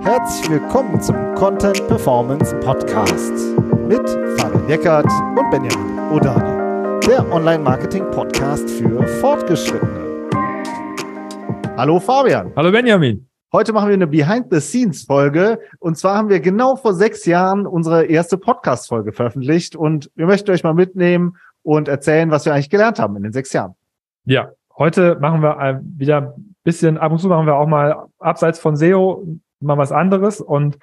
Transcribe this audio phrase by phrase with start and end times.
[0.00, 3.32] Herzlich willkommen zum Content Performance Podcast
[3.86, 10.28] mit Fabian Eckert und Benjamin Odani, der Online-Marketing-Podcast für Fortgeschrittene.
[11.76, 12.52] Hallo Fabian.
[12.56, 13.28] Hallo Benjamin.
[13.52, 15.60] Heute machen wir eine Behind-the-Scenes-Folge.
[15.78, 19.76] Und zwar haben wir genau vor sechs Jahren unsere erste Podcast-Folge veröffentlicht.
[19.76, 23.32] Und wir möchten euch mal mitnehmen und erzählen, was wir eigentlich gelernt haben in den
[23.32, 23.74] sechs Jahren.
[24.24, 26.34] Ja, heute machen wir wieder
[26.64, 30.40] bisschen, ab und zu machen wir auch mal abseits von SEO mal was anderes.
[30.40, 30.78] Und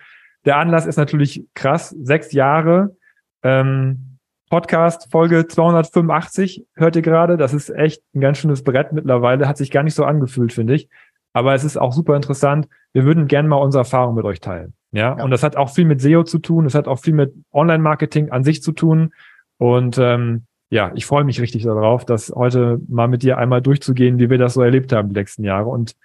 [0.46, 1.90] der Anlass ist natürlich krass.
[1.90, 2.96] Sechs Jahre.
[3.44, 4.18] Ähm,
[4.50, 7.38] Podcast Folge 285 hört ihr gerade.
[7.38, 9.48] Das ist echt ein ganz schönes Brett mittlerweile.
[9.48, 10.90] Hat sich gar nicht so angefühlt, finde ich.
[11.34, 12.68] Aber es ist auch super interessant.
[12.94, 14.74] Wir würden gerne mal unsere Erfahrung mit euch teilen.
[14.92, 15.18] Ja?
[15.18, 15.24] ja.
[15.24, 16.66] Und das hat auch viel mit SEO zu tun.
[16.66, 19.14] Es hat auch viel mit Online-Marketing an sich zu tun.
[19.58, 24.20] Und ähm, ja, ich freue mich richtig darauf, das heute mal mit dir einmal durchzugehen,
[24.20, 25.70] wie wir das so erlebt haben die letzten Jahre.
[25.70, 25.96] Und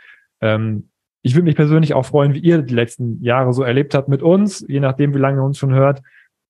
[0.41, 0.91] ähm,
[1.23, 4.23] ich würde mich persönlich auch freuen, wie ihr die letzten Jahre so erlebt habt mit
[4.23, 6.03] uns, je nachdem, wie lange ihr uns schon hört.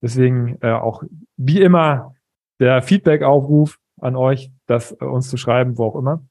[0.03, 1.03] Deswegen äh, auch
[1.37, 2.15] wie immer
[2.59, 6.25] der Feedback-Aufruf an euch, das äh, uns zu schreiben, wo auch immer.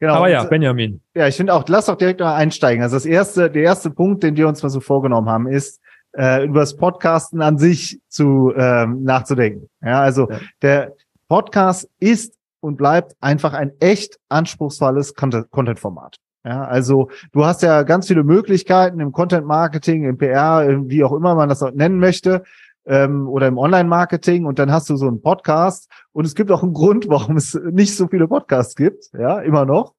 [0.00, 0.14] Genau.
[0.14, 1.02] Aber ja, Benjamin.
[1.14, 2.82] Ja, ich finde auch, lass doch direkt mal einsteigen.
[2.82, 5.82] Also das erste, der erste Punkt, den wir uns mal so vorgenommen haben, ist,
[6.16, 9.68] äh, über das Podcasten an sich zu ähm, nachzudenken.
[9.82, 10.40] Ja, also ja.
[10.62, 10.96] der
[11.30, 16.16] Podcast ist und bleibt einfach ein echt anspruchsvolles Content-Format.
[16.44, 21.12] Ja, also du hast ja ganz viele Möglichkeiten im Content Marketing, im PR, wie auch
[21.12, 22.42] immer man das nennen möchte,
[22.84, 26.64] ähm, oder im Online-Marketing und dann hast du so einen Podcast und es gibt auch
[26.64, 29.94] einen Grund, warum es nicht so viele Podcasts gibt, ja, immer noch.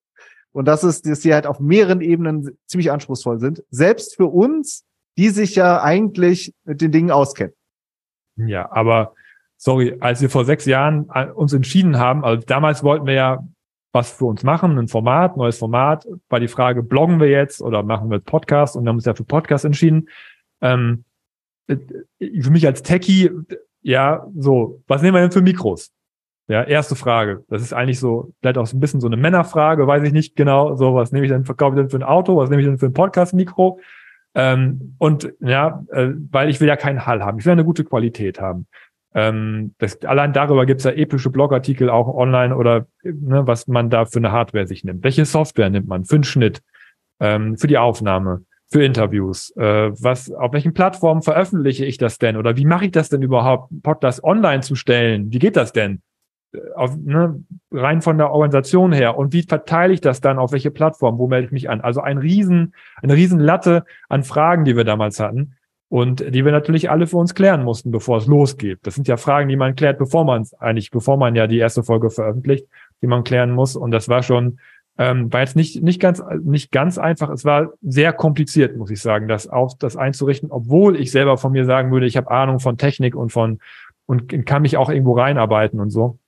[0.52, 3.64] Und das ist, dass die halt auf mehreren Ebenen ziemlich anspruchsvoll sind.
[3.70, 4.84] Selbst für uns,
[5.18, 7.54] die sich ja eigentlich mit den Dingen auskennen.
[8.36, 9.14] Ja, aber
[9.62, 13.48] sorry, als wir vor sechs Jahren äh, uns entschieden haben, also damals wollten wir ja
[13.94, 17.84] was für uns machen, ein Format, neues Format, war die Frage, bloggen wir jetzt oder
[17.84, 20.10] machen wir Podcast und wir haben uns ja für Podcast entschieden.
[20.62, 21.04] Ähm,
[21.68, 21.78] äh,
[22.42, 23.30] für mich als Techie,
[23.82, 25.92] ja, so, was nehmen wir denn für Mikros?
[26.48, 27.44] Ja, erste Frage.
[27.48, 30.36] Das ist eigentlich so, vielleicht auch so ein bisschen so eine Männerfrage, weiß ich nicht
[30.36, 30.76] genau.
[30.76, 32.36] So, was nehme ich denn, verkaufe ich denn für ein Auto?
[32.38, 33.80] Was nehme ich denn für ein Podcast-Mikro?
[34.34, 37.40] Ähm, und ja, äh, weil ich will ja keinen Hall haben.
[37.40, 38.66] Ich will eine gute Qualität haben.
[39.14, 43.90] Ähm, das, allein darüber gibt es ja epische Blogartikel auch online oder ne, was man
[43.90, 45.04] da für eine Hardware sich nimmt.
[45.04, 46.62] Welche Software nimmt man für den Schnitt,
[47.20, 48.46] ähm, für die Aufnahme?
[48.72, 49.52] für Interviews?
[49.58, 52.38] Äh, was, auf welchen Plattformen veröffentliche ich das denn?
[52.38, 55.32] Oder wie mache ich das denn überhaupt, Podcast online zu stellen?
[55.32, 56.02] Wie geht das denn?
[56.54, 59.18] Äh, auf, ne, rein von der Organisation her.
[59.18, 61.18] Und wie verteile ich das dann auf welche Plattform?
[61.18, 61.82] Wo melde ich mich an?
[61.82, 65.56] Also ein riesen, eine riesen Latte an Fragen, die wir damals hatten.
[65.92, 68.80] Und die wir natürlich alle für uns klären mussten, bevor es losgeht.
[68.84, 71.58] Das sind ja Fragen, die man klärt, bevor man es eigentlich, bevor man ja die
[71.58, 72.66] erste Folge veröffentlicht,
[73.02, 73.76] die man klären muss.
[73.76, 74.58] Und das war schon
[74.98, 77.30] ähm, war jetzt nicht, nicht ganz, nicht ganz einfach.
[77.30, 81.52] Es war sehr kompliziert, muss ich sagen, das auf, das einzurichten, obwohl ich selber von
[81.52, 83.60] mir sagen würde, ich habe Ahnung von Technik und von,
[84.06, 86.20] und kann mich auch irgendwo reinarbeiten und so.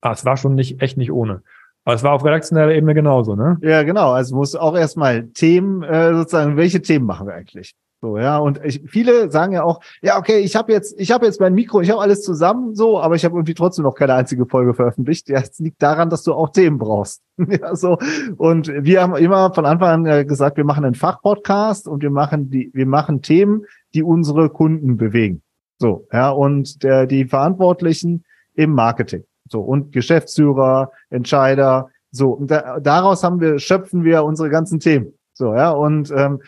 [0.00, 1.42] Aber es war schon nicht, echt nicht ohne.
[1.84, 3.58] Aber es war auf redaktioneller Ebene genauso, ne?
[3.62, 4.12] Ja, genau.
[4.12, 7.74] Also muss auch erstmal Themen, äh, sozusagen, welche Themen machen wir eigentlich?
[8.04, 11.24] So, ja, und ich, viele sagen ja auch, ja, okay, ich habe jetzt, ich habe
[11.24, 14.14] jetzt mein Mikro, ich habe alles zusammen, so, aber ich habe irgendwie trotzdem noch keine
[14.14, 15.28] einzige Folge veröffentlicht.
[15.28, 17.22] Ja, es liegt daran, dass du auch Themen brauchst.
[17.38, 17.98] ja, so.
[18.38, 22.50] Und wir haben immer von Anfang an gesagt, wir machen einen Fachpodcast und wir machen
[22.50, 25.42] die, wir machen Themen, die unsere Kunden bewegen.
[25.78, 28.24] So, ja, und der, die Verantwortlichen
[28.54, 29.22] im Marketing.
[29.48, 35.14] So, und Geschäftsführer, Entscheider, so, und da, daraus haben wir, schöpfen wir unsere ganzen Themen.
[35.34, 36.40] So, ja, und ähm,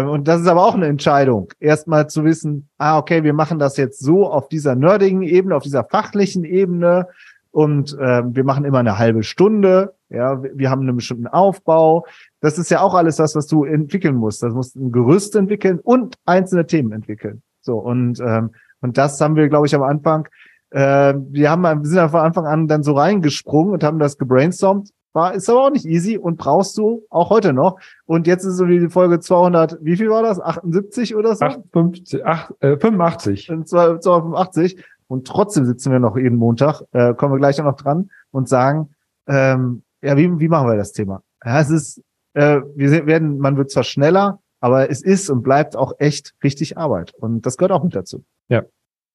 [0.00, 3.76] und das ist aber auch eine Entscheidung, erstmal zu wissen, ah, okay, wir machen das
[3.76, 7.08] jetzt so auf dieser nerdigen Ebene, auf dieser fachlichen Ebene
[7.50, 12.06] und ähm, wir machen immer eine halbe Stunde, ja, wir haben einen bestimmten Aufbau.
[12.40, 14.42] Das ist ja auch alles das, was du entwickeln musst.
[14.42, 17.42] Das musst ein Gerüst entwickeln und einzelne Themen entwickeln.
[17.60, 20.28] So, und, ähm, und das haben wir, glaube ich, am Anfang,
[20.70, 24.90] äh, wir haben, wir sind von Anfang an dann so reingesprungen und haben das gebrainstormt
[25.12, 27.78] war, ist aber auch nicht easy und brauchst du auch heute noch.
[28.06, 30.40] Und jetzt ist so wie die Folge 200, wie viel war das?
[30.40, 31.44] 78 oder so?
[31.44, 33.46] 58, 8, äh, 85.
[33.64, 34.84] 285.
[35.08, 38.94] Und trotzdem sitzen wir noch jeden Montag, äh, kommen wir gleich noch dran und sagen,
[39.26, 41.22] ähm, ja, wie, wie machen wir das Thema?
[41.44, 42.02] Ja, es ist,
[42.34, 46.78] äh, wir werden, man wird zwar schneller, aber es ist und bleibt auch echt richtig
[46.78, 47.12] Arbeit.
[47.14, 48.24] Und das gehört auch mit dazu.
[48.48, 48.62] Ja.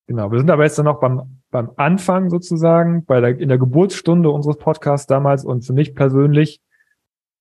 [0.08, 3.58] Genau, wir sind aber jetzt dann noch beim, beim Anfang sozusagen, bei der, in der
[3.58, 6.62] Geburtsstunde unseres Podcasts damals und für mich persönlich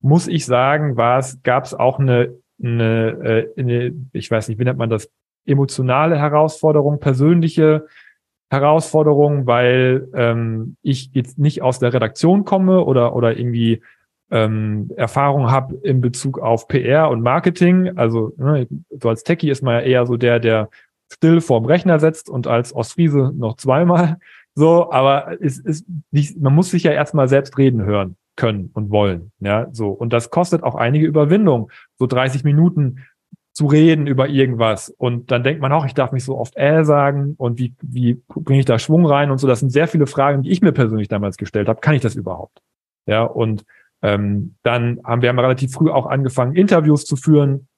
[0.01, 3.09] muss ich sagen, war es, gab es auch eine, eine,
[3.57, 5.11] äh, eine, ich weiß nicht, wie nennt man das,
[5.47, 7.87] emotionale Herausforderung, persönliche
[8.51, 13.83] Herausforderung, weil ähm, ich jetzt nicht aus der Redaktion komme oder oder irgendwie
[14.31, 17.97] ähm, Erfahrung habe in Bezug auf PR und Marketing.
[17.97, 20.69] Also ne, so als Techie ist man ja eher so der, der
[21.13, 24.19] still vorm Rechner setzt und als Ostfriese noch zweimal.
[24.55, 28.91] So, aber es ist nicht, man muss sich ja erstmal selbst reden hören können und
[28.91, 29.33] wollen.
[29.41, 29.91] Ja, so.
[29.91, 31.71] Und das kostet auch einige Überwindung.
[31.99, 33.05] So 30 Minuten
[33.53, 34.91] zu reden über irgendwas.
[34.91, 38.21] Und dann denkt man auch, ich darf nicht so oft äh sagen und wie, wie
[38.29, 39.47] bringe ich da Schwung rein und so.
[39.47, 41.81] Das sind sehr viele Fragen, die ich mir persönlich damals gestellt habe.
[41.81, 42.61] Kann ich das überhaupt?
[43.07, 43.65] Ja, und
[44.03, 47.69] ähm, dann haben wir haben relativ früh auch angefangen, Interviews zu führen.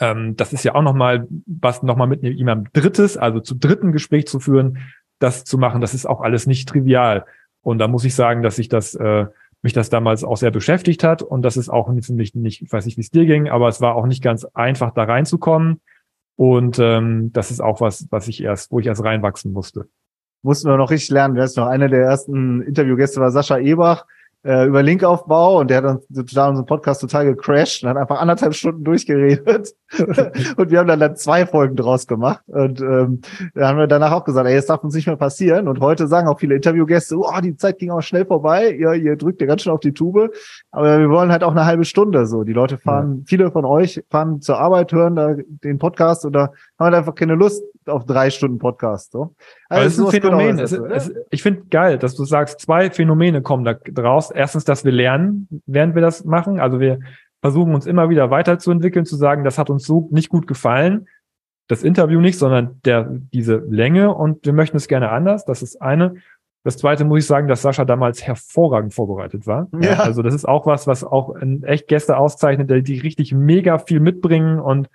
[0.00, 4.26] Ähm, das ist ja auch nochmal, was nochmal mit jemandem Drittes, also zu dritten Gespräch
[4.26, 4.78] zu führen,
[5.18, 7.24] das zu machen, das ist auch alles nicht trivial.
[7.60, 9.26] Und da muss ich sagen, dass ich das äh,
[9.62, 12.72] mich das damals auch sehr beschäftigt hat und das ist auch für mich nicht, ich
[12.72, 15.80] weiß nicht, wie es dir ging, aber es war auch nicht ganz einfach, da reinzukommen.
[16.34, 19.88] Und ähm, das ist auch was, was ich erst, wo ich erst reinwachsen musste.
[20.42, 21.36] Mussten wir noch richtig lernen.
[21.36, 24.06] Wer ist noch einer der ersten Interviewgäste war Sascha Ebach
[24.44, 28.20] äh, über Linkaufbau und der hat dann total unseren Podcast total gecrashed und hat einfach
[28.20, 29.74] anderthalb Stunden durchgeredet.
[30.56, 32.42] und wir haben dann, dann zwei Folgen draus gemacht.
[32.46, 33.20] Und ähm,
[33.54, 35.68] da haben wir danach auch gesagt, ey, das darf uns nicht mehr passieren.
[35.68, 39.16] Und heute sagen auch viele Interviewgäste, oh, die Zeit ging auch schnell vorbei, ihr, ihr
[39.16, 40.32] drückt ja ganz schön auf die Tube.
[40.70, 42.42] Aber wir wollen halt auch eine halbe Stunde so.
[42.42, 43.24] Die Leute fahren, ja.
[43.26, 46.52] viele von euch fahren zur Arbeit, hören da den Podcast oder
[46.82, 49.12] haben halt einfach keine Lust auf drei Stunden Podcast.
[49.12, 49.34] So.
[49.68, 50.58] Also es ist ein Phänomen.
[50.58, 54.30] Es, es, ich finde geil, dass du sagst, zwei Phänomene kommen da draus.
[54.30, 56.60] Erstens, dass wir lernen, während wir das machen.
[56.60, 57.00] Also wir
[57.40, 61.08] versuchen uns immer wieder weiterzuentwickeln, zu sagen, das hat uns so nicht gut gefallen.
[61.68, 65.44] Das Interview nicht, sondern der, diese Länge und wir möchten es gerne anders.
[65.44, 66.16] Das ist eine.
[66.64, 69.68] Das zweite muss ich sagen, dass Sascha damals hervorragend vorbereitet war.
[69.80, 70.00] Ja.
[70.00, 74.60] Also das ist auch was, was auch echt Gäste auszeichnet, die richtig mega viel mitbringen
[74.60, 74.88] und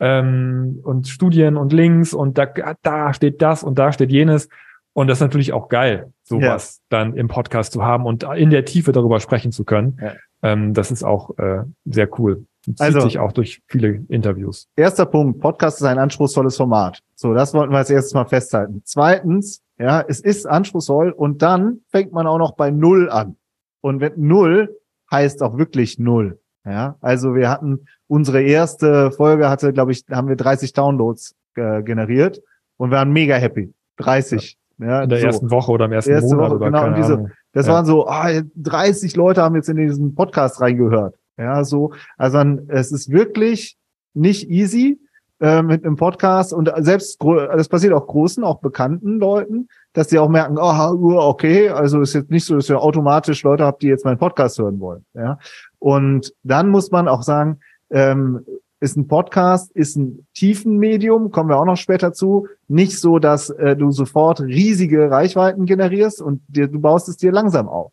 [0.00, 2.46] ähm, und Studien und Links und da,
[2.82, 4.48] da steht das und da steht jenes.
[4.92, 6.84] Und das ist natürlich auch geil, sowas ja.
[6.90, 9.98] dann im Podcast zu haben und in der Tiefe darüber sprechen zu können.
[10.00, 10.12] Ja.
[10.42, 12.46] Ähm, das ist auch äh, sehr cool.
[12.64, 14.68] zieht also, sich auch durch viele Interviews.
[14.76, 17.00] Erster Punkt, Podcast ist ein anspruchsvolles Format.
[17.16, 18.82] So, das wollten wir als erstes mal festhalten.
[18.84, 23.36] Zweitens, ja, es ist anspruchsvoll und dann fängt man auch noch bei Null an.
[23.80, 24.78] Und wenn Null
[25.10, 26.38] heißt auch wirklich Null.
[26.64, 31.82] Ja, also wir hatten unsere erste Folge hatte, glaube ich, haben wir 30 Downloads äh,
[31.82, 32.40] generiert
[32.76, 33.72] und wir waren mega happy.
[33.98, 34.56] 30.
[34.78, 35.26] Ja, ja in der so.
[35.26, 37.30] ersten Woche oder im ersten erste Monat Woche, oder genau, diese, Ahnung.
[37.52, 37.74] Das ja.
[37.74, 41.14] waren so, ah, 30 Leute haben jetzt in diesen Podcast reingehört.
[41.36, 42.38] Ja, so, also
[42.68, 43.76] es ist wirklich
[44.14, 45.00] nicht easy
[45.40, 50.18] äh, mit einem Podcast und selbst das passiert auch großen, auch bekannten Leuten, dass die
[50.18, 53.86] auch merken, oh, okay, also ist jetzt nicht so, dass ihr automatisch Leute habt, die
[53.86, 55.06] jetzt meinen Podcast hören wollen.
[55.14, 55.38] Ja,
[55.78, 57.60] und dann muss man auch sagen,
[57.90, 58.44] ähm,
[58.80, 62.48] ist ein Podcast, ist ein Tiefenmedium, kommen wir auch noch später zu.
[62.68, 67.32] Nicht so, dass äh, du sofort riesige Reichweiten generierst und dir, du baust es dir
[67.32, 67.92] langsam auf.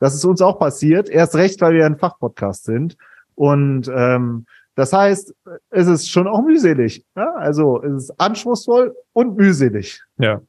[0.00, 2.96] Das ist uns auch passiert, erst recht, weil wir ein Fachpodcast sind.
[3.36, 5.34] Und ähm, das heißt,
[5.70, 7.04] es ist schon auch mühselig.
[7.14, 7.34] Ja?
[7.34, 10.02] Also es ist anspruchsvoll und mühselig.
[10.18, 10.40] Ja.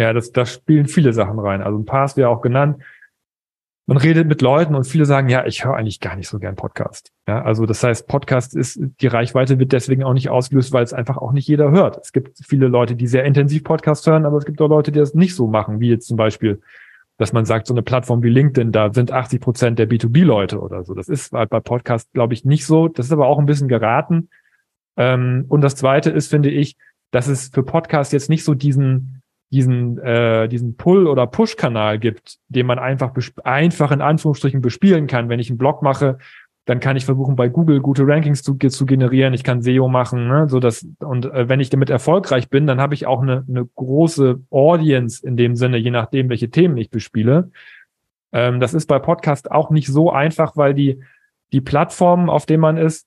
[0.00, 1.62] Ja, das, das spielen viele Sachen rein.
[1.62, 2.82] Also ein paar hast du ja auch genannt
[3.90, 6.54] man redet mit Leuten und viele sagen, ja, ich höre eigentlich gar nicht so gern
[6.54, 7.10] Podcast.
[7.26, 10.92] Ja, also das heißt, Podcast ist, die Reichweite wird deswegen auch nicht ausgelöst, weil es
[10.92, 11.98] einfach auch nicht jeder hört.
[12.00, 15.00] Es gibt viele Leute, die sehr intensiv Podcast hören, aber es gibt auch Leute, die
[15.00, 16.60] das nicht so machen, wie jetzt zum Beispiel,
[17.18, 20.84] dass man sagt, so eine Plattform wie LinkedIn, da sind 80 Prozent der B2B-Leute oder
[20.84, 20.94] so.
[20.94, 22.86] Das ist halt bei Podcast, glaube ich, nicht so.
[22.86, 24.28] Das ist aber auch ein bisschen geraten.
[24.96, 26.76] Ähm, und das zweite ist, finde ich,
[27.10, 29.19] dass es für Podcast jetzt nicht so diesen,
[29.50, 33.12] diesen, äh, diesen Pull- oder Push-Kanal gibt, den man einfach,
[33.44, 35.28] einfach in Anführungsstrichen bespielen kann.
[35.28, 36.18] Wenn ich einen Blog mache,
[36.66, 39.34] dann kann ich versuchen, bei Google gute Rankings zu, zu generieren.
[39.34, 40.48] Ich kann SEO machen, ne?
[40.48, 43.66] so dass und äh, wenn ich damit erfolgreich bin, dann habe ich auch eine, eine
[43.74, 47.50] große Audience in dem Sinne, je nachdem, welche Themen ich bespiele.
[48.32, 51.00] Ähm, das ist bei Podcast auch nicht so einfach, weil die
[51.52, 53.06] die Plattformen, auf denen man ist,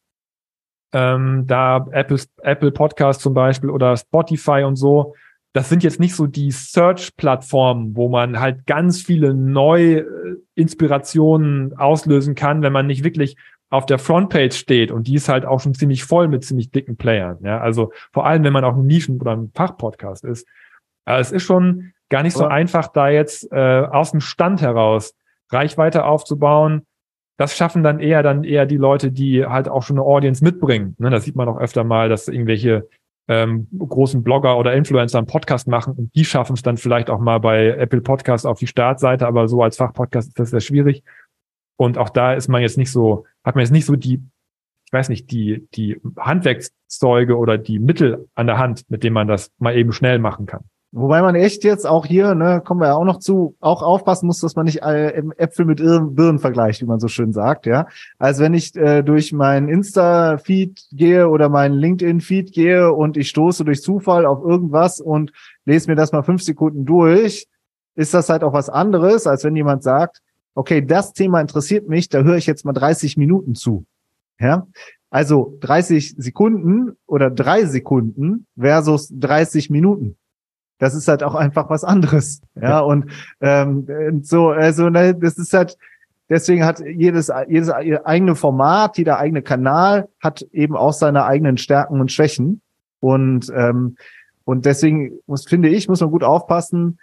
[0.91, 5.15] ähm, da Apple Apple Podcast zum Beispiel oder Spotify und so,
[5.53, 11.77] das sind jetzt nicht so die Search-Plattformen, wo man halt ganz viele neue äh, Inspirationen
[11.77, 13.37] auslösen kann, wenn man nicht wirklich
[13.69, 16.95] auf der Frontpage steht und die ist halt auch schon ziemlich voll mit ziemlich dicken
[16.95, 17.39] Playern.
[17.43, 20.47] Ja, also vor allem, wenn man auch ein Nischen- oder ein Fachpodcast ist.
[21.05, 25.15] Aber es ist schon gar nicht so einfach, da jetzt äh, aus dem Stand heraus
[25.51, 26.85] Reichweite aufzubauen.
[27.37, 30.95] Das schaffen dann eher dann eher die Leute, die halt auch schon eine Audience mitbringen.
[30.99, 32.87] Ne, das sieht man auch öfter mal, dass irgendwelche
[33.27, 37.19] ähm, großen Blogger oder Influencer einen Podcast machen und die schaffen es dann vielleicht auch
[37.19, 41.03] mal bei Apple Podcasts auf die Startseite, aber so als Fachpodcast ist das sehr schwierig.
[41.77, 44.21] Und auch da ist man jetzt nicht so, hat man jetzt nicht so die,
[44.85, 49.27] ich weiß nicht, die, die Handwerkszeuge oder die Mittel an der Hand, mit denen man
[49.27, 50.65] das mal eben schnell machen kann.
[50.95, 54.27] Wobei man echt jetzt auch hier, ne, kommen wir ja auch noch zu, auch aufpassen
[54.27, 57.87] muss, dass man nicht äh, Äpfel mit Birnen vergleicht, wie man so schön sagt, ja.
[58.19, 63.65] Also wenn ich äh, durch meinen Insta-Feed gehe oder meinen LinkedIn-Feed gehe und ich stoße
[63.65, 65.31] durch Zufall auf irgendwas und
[65.65, 67.47] lese mir das mal fünf Sekunden durch,
[67.95, 70.21] ist das halt auch was anderes, als wenn jemand sagt,
[70.53, 73.87] okay, das Thema interessiert mich, da höre ich jetzt mal 30 Minuten zu.
[74.39, 74.67] Ja,
[75.09, 80.17] also 30 Sekunden oder drei Sekunden versus 30 Minuten
[80.79, 82.41] das ist halt auch einfach was anderes.
[82.59, 83.11] Ja, und
[83.41, 85.77] ähm, so, also ne, das ist halt,
[86.29, 92.01] deswegen hat jedes, jedes eigene Format, jeder eigene Kanal hat eben auch seine eigenen Stärken
[92.01, 92.61] und Schwächen.
[92.99, 93.97] Und, ähm,
[94.45, 96.99] und deswegen muss, finde ich, muss man gut aufpassen,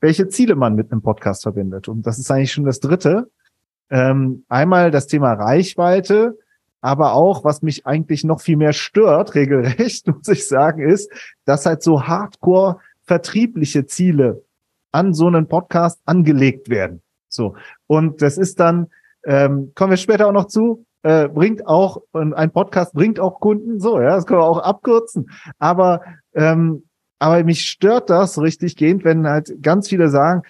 [0.00, 1.88] welche Ziele man mit einem Podcast verbindet.
[1.88, 3.30] Und das ist eigentlich schon das dritte.
[3.90, 6.38] Ähm, einmal das Thema Reichweite,
[6.80, 11.10] aber auch, was mich eigentlich noch viel mehr stört, regelrecht, muss ich sagen, ist,
[11.44, 12.78] dass halt so hardcore
[13.10, 14.44] vertriebliche Ziele
[14.92, 17.02] an so einen Podcast angelegt werden.
[17.28, 17.56] So.
[17.88, 18.86] Und das ist dann,
[19.24, 23.80] ähm, kommen wir später auch noch zu, äh, bringt auch, ein Podcast bringt auch Kunden,
[23.80, 25.28] so, ja, das können wir auch abkürzen.
[25.58, 26.02] Aber,
[26.34, 26.84] ähm,
[27.18, 30.42] aber mich stört das richtig gehend, wenn halt ganz viele sagen,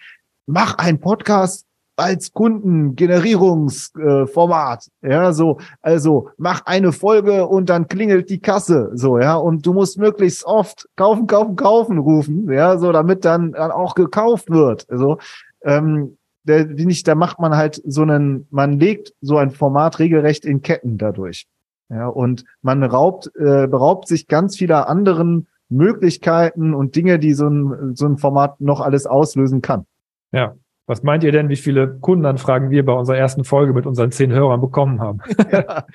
[0.45, 1.67] mach einen Podcast,
[2.00, 4.88] als Kundengenerierungsformat.
[5.02, 9.66] Äh, ja, so, also mach eine Folge und dann klingelt die Kasse, so, ja, und
[9.66, 14.50] du musst möglichst oft kaufen, kaufen, kaufen rufen, ja, so, damit dann, dann auch gekauft
[14.50, 14.87] wird.
[14.90, 15.19] Also,
[15.62, 20.45] ähm, der, nicht, da macht man halt so einen, man legt so ein Format regelrecht
[20.45, 21.47] in Ketten dadurch.
[21.90, 27.49] Ja, und man raubt, äh, beraubt sich ganz vieler anderen Möglichkeiten und Dinge, die so
[27.49, 29.87] ein, so ein Format noch alles auslösen kann.
[30.33, 30.54] Ja,
[30.90, 34.32] was meint ihr denn, wie viele Kundenanfragen wir bei unserer ersten Folge mit unseren zehn
[34.32, 35.20] Hörern bekommen haben?
[35.52, 35.87] Ja.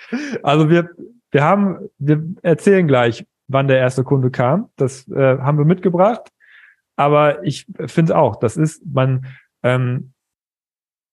[0.41, 0.89] also wir,
[1.31, 4.69] wir haben, wir erzählen gleich, wann der erste Kunde kam.
[4.77, 6.29] Das äh, haben wir mitgebracht.
[6.95, 9.25] Aber ich finde auch, das ist, man,
[9.63, 10.13] ähm,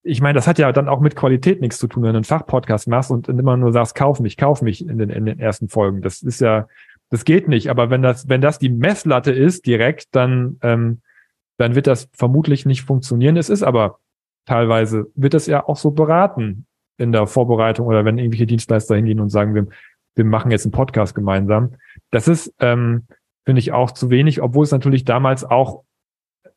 [0.04, 2.24] ich meine, das hat ja dann auch mit Qualität nichts zu tun, wenn du einen
[2.24, 5.68] Fachpodcast machst und immer nur sagst, kauf mich, kauf mich in den, in den ersten
[5.68, 6.02] Folgen.
[6.02, 6.68] Das ist ja,
[7.10, 7.68] das geht nicht.
[7.68, 11.02] Aber wenn das, wenn das die Messlatte ist direkt, dann ähm,
[11.62, 13.36] dann wird das vermutlich nicht funktionieren.
[13.36, 14.00] Es ist aber
[14.46, 16.66] teilweise, wird es ja auch so beraten
[16.98, 19.68] in der Vorbereitung oder wenn irgendwelche Dienstleister hingehen und sagen, wir,
[20.16, 21.76] wir machen jetzt einen Podcast gemeinsam.
[22.10, 23.06] Das ist, ähm,
[23.44, 25.84] finde ich, auch zu wenig, obwohl es natürlich damals auch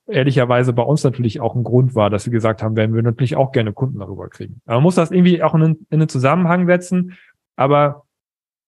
[0.08, 3.36] ehrlicherweise bei uns natürlich auch ein Grund war, dass wir gesagt haben, werden wir natürlich
[3.36, 4.62] auch gerne Kunden darüber kriegen.
[4.66, 7.14] Aber man muss das irgendwie auch in in einen Zusammenhang setzen,
[7.56, 8.06] aber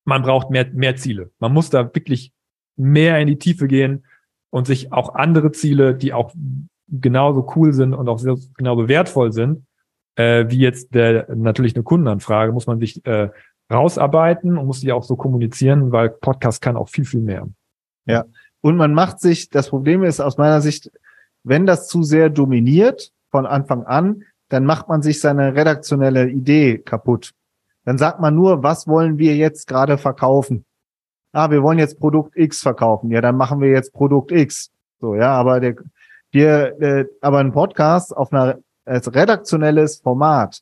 [0.06, 1.32] man braucht mehr, mehr Ziele.
[1.40, 2.32] Man muss da wirklich
[2.76, 4.06] mehr in die Tiefe gehen
[4.58, 6.34] und sich auch andere Ziele, die auch
[6.90, 8.20] genauso cool sind und auch
[8.56, 9.68] genauso wertvoll sind,
[10.16, 13.30] äh, wie jetzt der natürlich eine Kundenanfrage, muss man sich äh,
[13.72, 17.48] rausarbeiten und muss die auch so kommunizieren, weil Podcast kann auch viel, viel mehr.
[18.08, 18.26] Ja.
[18.62, 20.92] Und man macht sich, das Problem ist aus meiner Sicht,
[21.44, 26.80] wenn das zu sehr dominiert von Anfang an, dann macht man sich seine redaktionelle Idee
[26.80, 27.34] kaputt.
[27.86, 30.66] Dann sagt man nur, was wollen wir jetzt gerade verkaufen?
[31.38, 34.72] Ah, wir wollen jetzt Produkt X verkaufen, ja, dann machen wir jetzt Produkt X.
[35.00, 35.76] So, ja, aber der,
[36.32, 40.62] wir, äh, aber ein Podcast auf einer als redaktionelles Format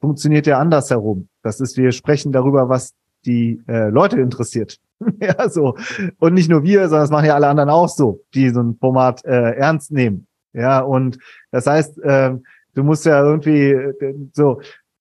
[0.00, 1.28] funktioniert ja andersherum.
[1.42, 2.94] Das ist, wir sprechen darüber, was
[3.26, 4.78] die äh, Leute interessiert.
[5.20, 5.76] ja, so.
[6.18, 8.76] Und nicht nur wir, sondern das machen ja alle anderen auch so, die so ein
[8.80, 10.26] Format äh, ernst nehmen.
[10.54, 11.18] Ja, und
[11.50, 12.36] das heißt, äh,
[12.74, 14.60] du musst ja irgendwie äh, so,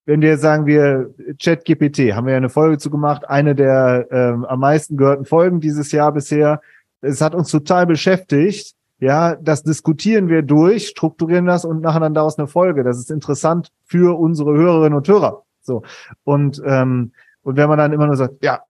[0.09, 4.43] wenn wir sagen, wir ChatGPT, haben wir ja eine Folge zu gemacht, eine der ähm,
[4.43, 6.61] am meisten gehörten Folgen dieses Jahr bisher.
[6.99, 8.73] Es hat uns total beschäftigt.
[8.97, 12.83] Ja, das diskutieren wir durch, strukturieren das und machen dann daraus eine Folge.
[12.83, 15.43] Das ist interessant für unsere Hörerinnen und Hörer.
[15.61, 15.83] So
[16.23, 17.11] und ähm,
[17.43, 18.61] und wenn man dann immer nur sagt, ja,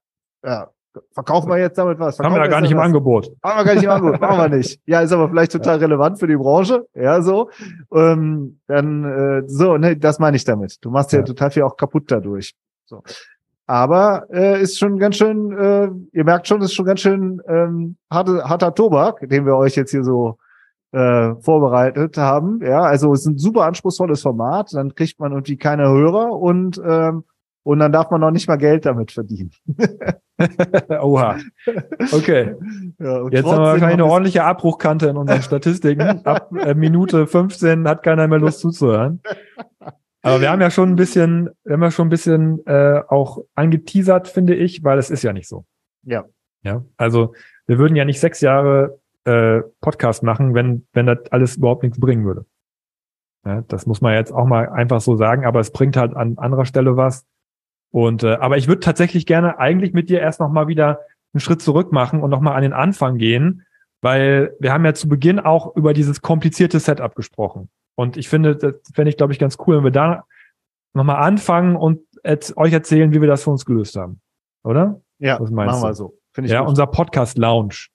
[0.44, 0.68] ja,
[1.12, 2.16] Verkaufen wir jetzt damit was?
[2.16, 2.84] Verkaufen haben wir da gar nicht im was?
[2.84, 3.30] Angebot.
[3.42, 4.80] Haben wir gar nicht im Angebot, machen wir nicht.
[4.86, 6.86] Ja, ist aber vielleicht total relevant für die Branche.
[6.94, 7.50] Ja, so.
[7.94, 10.84] Ähm, dann äh, so, ne, das meine ich damit.
[10.84, 12.54] Du machst ja, ja total viel auch kaputt dadurch.
[12.86, 13.02] So.
[13.66, 17.96] Aber äh, ist schon ganz schön, äh, ihr merkt schon, ist schon ganz schön ähm,
[18.10, 20.38] harte, harter Tobak, den wir euch jetzt hier so
[20.90, 22.60] äh, vorbereitet haben.
[22.64, 24.74] Ja, also es ist ein super anspruchsvolles Format.
[24.74, 27.22] Dann kriegt man irgendwie keine Hörer und ähm,
[27.62, 29.50] und dann darf man noch nicht mal Geld damit verdienen.
[31.00, 31.38] Oha.
[32.12, 32.54] Okay.
[32.98, 36.24] Ja, Jetzt haben wir wahrscheinlich eine ordentliche Abbruchkante in unseren Statistiken.
[36.24, 39.20] Ab äh, Minute 15 hat keiner mehr Lust zuzuhören.
[40.22, 43.38] Aber wir haben ja schon ein bisschen, wir haben ja schon ein bisschen äh, auch
[43.54, 45.64] angeteasert, finde ich, weil es ist ja nicht so.
[46.02, 46.24] Ja.
[46.62, 46.84] Ja.
[46.96, 47.34] Also
[47.66, 51.98] wir würden ja nicht sechs Jahre äh, Podcast machen, wenn, wenn das alles überhaupt nichts
[51.98, 52.44] bringen würde.
[53.46, 56.36] Ja, das muss man jetzt auch mal einfach so sagen, aber es bringt halt an
[56.36, 57.26] anderer Stelle was.
[57.90, 61.00] Und äh, aber ich würde tatsächlich gerne eigentlich mit dir erst noch mal wieder
[61.32, 63.64] einen Schritt zurück machen und noch mal an den Anfang gehen,
[64.00, 67.68] weil wir haben ja zu Beginn auch über dieses komplizierte Setup gesprochen.
[67.96, 70.24] Und ich finde, das fände ich, glaube ich, ganz cool, wenn wir da
[70.94, 72.00] nochmal anfangen und
[72.56, 74.20] euch erzählen, wie wir das für uns gelöst haben.
[74.64, 75.00] Oder?
[75.18, 75.94] Ja, machen wir du?
[75.94, 76.18] so.
[76.32, 76.68] Finde ich ja, gut.
[76.70, 77.88] unser Podcast Lounge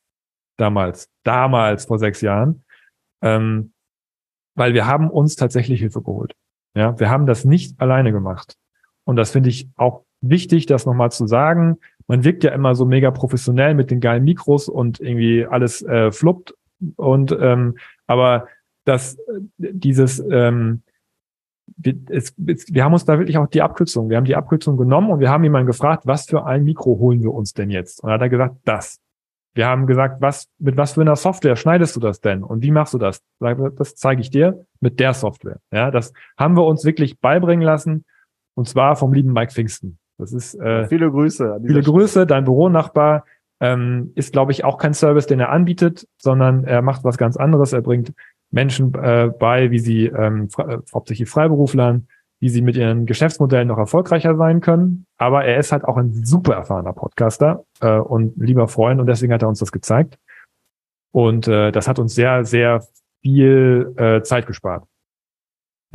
[0.58, 2.64] damals, damals vor sechs Jahren,
[3.22, 3.74] ähm,
[4.56, 6.34] weil wir haben uns tatsächlich Hilfe geholt.
[6.76, 8.58] Ja, wir haben das nicht alleine gemacht.
[9.06, 11.78] Und das finde ich auch wichtig, das nochmal zu sagen.
[12.08, 16.12] Man wirkt ja immer so mega professionell mit den geilen Mikros und irgendwie alles äh,
[16.12, 16.56] fluppt.
[16.98, 18.48] Und ähm, aber
[18.84, 19.22] dass äh,
[19.58, 20.84] dieses ähm,
[21.78, 24.78] wir, es, es, wir haben uns da wirklich auch die Abkürzung, wir haben die Abkürzung
[24.78, 28.04] genommen und wir haben jemanden gefragt, was für ein Mikro holen wir uns denn jetzt?
[28.04, 29.00] Und er hat er gesagt, das.
[29.54, 32.44] Wir haben gesagt, was, mit was für einer Software schneidest du das denn?
[32.44, 33.24] Und wie machst du das?
[33.40, 35.60] Das zeige ich dir mit der Software.
[35.72, 38.04] Ja, das haben wir uns wirklich beibringen lassen.
[38.56, 40.00] Und zwar vom lieben Mike Pfingsten.
[40.18, 41.60] Das ist, äh, viele Grüße.
[41.62, 41.84] Viele Stelle.
[41.84, 42.26] Grüße.
[42.26, 43.26] Dein Büronachbar,
[43.60, 47.38] ähm, ist, glaube ich, auch kein Service, den er anbietet, sondern er macht was ganz
[47.38, 47.74] anderes.
[47.74, 48.14] Er bringt
[48.52, 52.08] Menschen äh, bei, wie sie ähm, äh, hauptsächlich Freiberuflern,
[52.40, 55.06] wie sie mit ihren Geschäftsmodellen noch erfolgreicher sein können.
[55.18, 59.34] Aber er ist halt auch ein super erfahrener Podcaster äh, und lieber Freund und deswegen
[59.34, 60.18] hat er uns das gezeigt.
[61.12, 62.84] Und äh, das hat uns sehr, sehr
[63.22, 64.86] viel äh, Zeit gespart.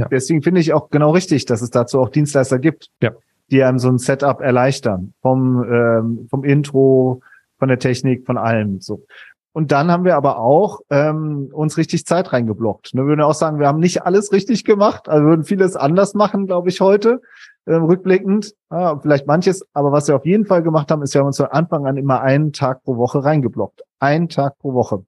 [0.00, 0.08] Ja.
[0.08, 3.12] Deswegen finde ich auch genau richtig, dass es dazu auch Dienstleister gibt, ja.
[3.50, 5.14] die einem so ein Setup erleichtern.
[5.22, 7.22] Vom, ähm, vom Intro,
[7.58, 8.80] von der Technik, von allem.
[8.80, 9.04] So.
[9.52, 12.94] Und dann haben wir aber auch ähm, uns richtig Zeit reingeblockt.
[12.94, 16.14] Ne, wir würden auch sagen, wir haben nicht alles richtig gemacht, also würden vieles anders
[16.14, 17.20] machen, glaube ich, heute,
[17.66, 18.54] ähm, rückblickend.
[18.70, 21.36] Ja, vielleicht manches, aber was wir auf jeden Fall gemacht haben, ist, wir haben uns
[21.36, 23.82] von Anfang an immer einen Tag pro Woche reingeblockt.
[23.98, 25.04] Einen Tag pro Woche.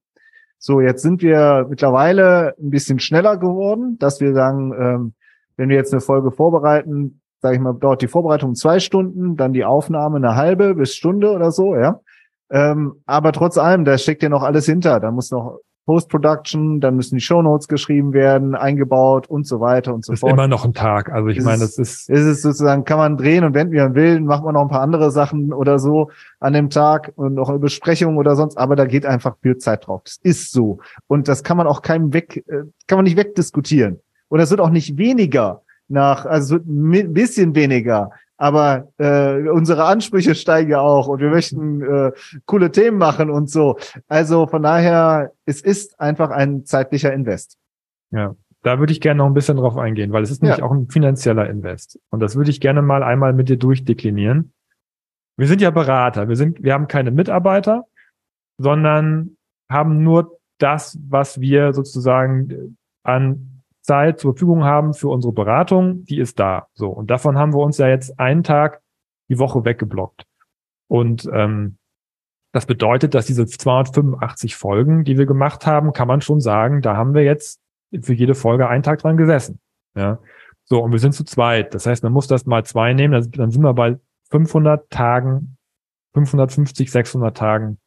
[0.64, 5.14] So, jetzt sind wir mittlerweile ein bisschen schneller geworden, dass wir sagen, ähm,
[5.56, 9.52] wenn wir jetzt eine Folge vorbereiten, sage ich mal, dauert die Vorbereitung zwei Stunden, dann
[9.52, 11.98] die Aufnahme eine halbe bis Stunde oder so, ja.
[12.48, 15.00] Ähm, aber trotz allem, da steckt ja noch alles hinter.
[15.00, 20.04] Da muss noch Post-Production, dann müssen die Shownotes geschrieben werden, eingebaut und so weiter und
[20.04, 20.30] so ist fort.
[20.30, 21.10] Ist immer noch ein Tag.
[21.10, 22.08] Also ich ist meine, das ist.
[22.08, 24.68] Ist es sozusagen, kann man drehen und wenden, wie man will, macht man noch ein
[24.68, 28.76] paar andere Sachen oder so an dem Tag und noch eine Besprechung oder sonst, aber
[28.76, 30.02] da geht einfach viel Zeit drauf.
[30.04, 30.78] Das ist so.
[31.08, 33.98] Und das kann man auch keinem weg, äh, kann man nicht wegdiskutieren.
[34.28, 38.12] Und es wird auch nicht weniger nach, also es wird ein bisschen weniger
[38.42, 42.10] aber äh, unsere Ansprüche steigen ja auch und wir möchten äh,
[42.44, 43.78] coole Themen machen und so.
[44.08, 47.56] Also von daher, es ist einfach ein zeitlicher Invest.
[48.10, 50.64] Ja, da würde ich gerne noch ein bisschen drauf eingehen, weil es ist nämlich ja.
[50.64, 52.00] auch ein finanzieller Invest.
[52.10, 54.52] Und das würde ich gerne mal einmal mit dir durchdeklinieren.
[55.36, 57.84] Wir sind ja Berater, wir sind, wir haben keine Mitarbeiter,
[58.58, 59.36] sondern
[59.70, 63.51] haben nur das, was wir sozusagen an
[63.82, 66.68] Zeit zur Verfügung haben für unsere Beratung, die ist da.
[66.72, 66.88] So.
[66.88, 68.80] Und davon haben wir uns ja jetzt einen Tag
[69.28, 70.24] die Woche weggeblockt.
[70.88, 71.78] Und ähm,
[72.52, 76.96] das bedeutet, dass diese 285 Folgen, die wir gemacht haben, kann man schon sagen, da
[76.96, 77.60] haben wir jetzt
[78.02, 79.58] für jede Folge einen Tag dran gesessen.
[79.94, 80.18] Ja.
[80.64, 81.74] So, und wir sind zu zweit.
[81.74, 83.98] Das heißt, man muss das mal zwei nehmen, dann, sind wir bei
[84.30, 85.56] 500 Tagen,
[86.14, 87.78] 550, 600 Tagen,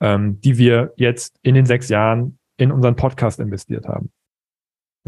[0.00, 4.10] ähm, die wir jetzt in den sechs Jahren in unseren Podcast investiert haben.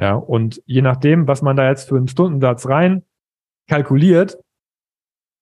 [0.00, 3.02] Ja, und je nachdem, was man da jetzt für einen Stundensatz rein
[3.68, 4.38] kalkuliert,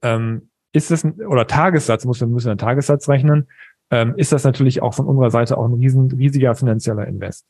[0.03, 3.49] ähm, ist es, ein, oder Tagessatz, muss man müssen einen Tagessatz rechnen,
[3.91, 7.45] ähm, ist das natürlich auch von unserer Seite auch ein riesen, riesiger finanzieller Invest.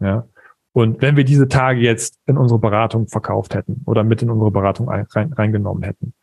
[0.00, 0.26] Ja.
[0.72, 4.50] Und wenn wir diese Tage jetzt in unsere Beratung verkauft hätten oder mit in unsere
[4.50, 6.14] Beratung ein, rein, reingenommen hätten.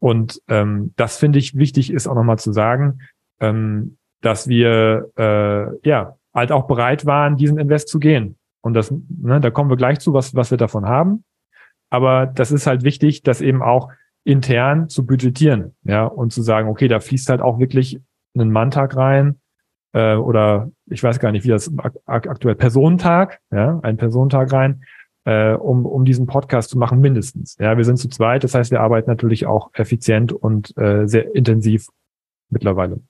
[0.00, 3.00] Und ähm, das finde ich wichtig ist auch nochmal zu sagen,
[3.40, 8.36] ähm, dass wir äh, ja halt auch bereit waren, diesen Invest zu gehen.
[8.62, 11.24] Und das, ne, da kommen wir gleich zu, was, was wir davon haben.
[11.90, 13.90] Aber das ist halt wichtig, das eben auch
[14.24, 18.00] intern zu budgetieren, ja, und zu sagen, okay, da fließt halt auch wirklich
[18.36, 19.40] ein Manntag rein,
[19.92, 24.84] äh, oder ich weiß gar nicht, wie das ak aktuell Personentag, ja, ein Personentag rein,
[25.24, 27.56] äh, um, um diesen Podcast zu machen, mindestens.
[27.58, 31.34] Ja, wir sind zu zweit, das heißt, wir arbeiten natürlich auch effizient und äh, sehr
[31.34, 31.88] intensiv
[32.50, 33.00] mittlerweile.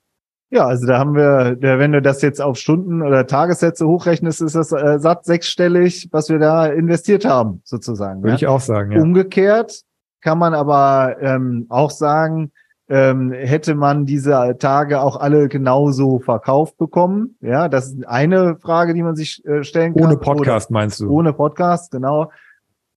[0.53, 4.57] Ja, also da haben wir, wenn du das jetzt auf Stunden oder Tagessätze hochrechnest, ist
[4.57, 8.23] das äh, satt sechsstellig, was wir da investiert haben, sozusagen.
[8.23, 8.35] Würde ja?
[8.35, 9.01] ich auch sagen, ja.
[9.01, 9.83] Umgekehrt
[10.21, 12.51] kann man aber ähm, auch sagen,
[12.89, 17.37] ähm, hätte man diese Tage auch alle genauso verkauft bekommen?
[17.41, 20.05] Ja, das ist eine Frage, die man sich äh, stellen kann.
[20.07, 21.09] Ohne Podcast oder, meinst du?
[21.09, 22.33] Ohne Podcast, genau.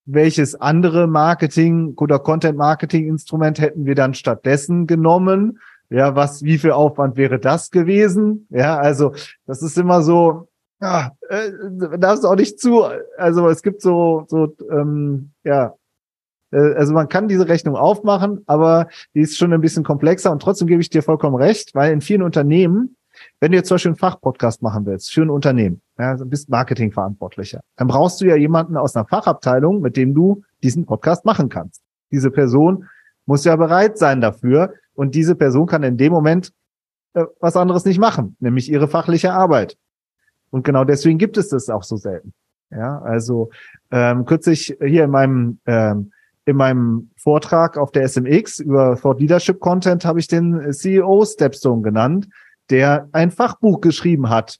[0.06, 5.60] Welches andere Marketing oder Content-Marketing-Instrument hätten wir dann stattdessen genommen?
[5.93, 8.47] Ja, was, wie viel Aufwand wäre das gewesen?
[8.49, 9.13] Ja, also
[9.45, 10.47] das ist immer so,
[10.82, 11.51] ja, äh,
[11.99, 12.84] darfst auch nicht zu.
[13.15, 15.75] Also es gibt so, so, ähm, ja,
[16.51, 20.41] äh, also man kann diese Rechnung aufmachen, aber die ist schon ein bisschen komplexer und
[20.41, 22.95] trotzdem gebe ich dir vollkommen recht, weil in vielen Unternehmen
[23.39, 26.49] Wenn du jetzt zum Beispiel einen Fachpodcast machen willst für ein Unternehmen, ja, du bist
[26.49, 31.49] Marketingverantwortlicher, dann brauchst du ja jemanden aus einer Fachabteilung, mit dem du diesen Podcast machen
[31.49, 31.82] kannst.
[32.12, 32.88] Diese Person
[33.26, 36.52] muss ja bereit sein dafür und diese Person kann in dem Moment
[37.14, 39.78] äh, was anderes nicht machen, nämlich ihre fachliche Arbeit.
[40.50, 42.34] Und genau deswegen gibt es das auch so selten.
[42.70, 43.50] Ja, also
[43.92, 46.12] ähm, kürzlich hier in meinem ähm,
[46.46, 51.82] in meinem Vortrag auf der SMX über Thought Leadership Content habe ich den CEO Stepstone
[51.82, 52.28] genannt,
[52.70, 54.58] der ein Fachbuch geschrieben hat.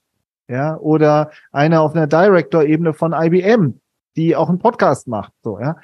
[0.48, 3.80] Ja, oder einer auf einer Director-Ebene von IBM,
[4.16, 5.32] die auch einen Podcast macht.
[5.42, 5.76] So, ja.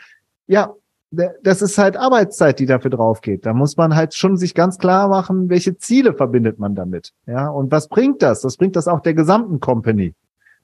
[0.46, 0.74] Ja,
[1.10, 3.44] das ist halt Arbeitszeit, die dafür drauf geht.
[3.44, 7.12] Da muss man halt schon sich ganz klar machen, welche Ziele verbindet man damit.
[7.26, 8.42] Ja, und was bringt das?
[8.42, 10.14] Das bringt das auch der gesamten Company.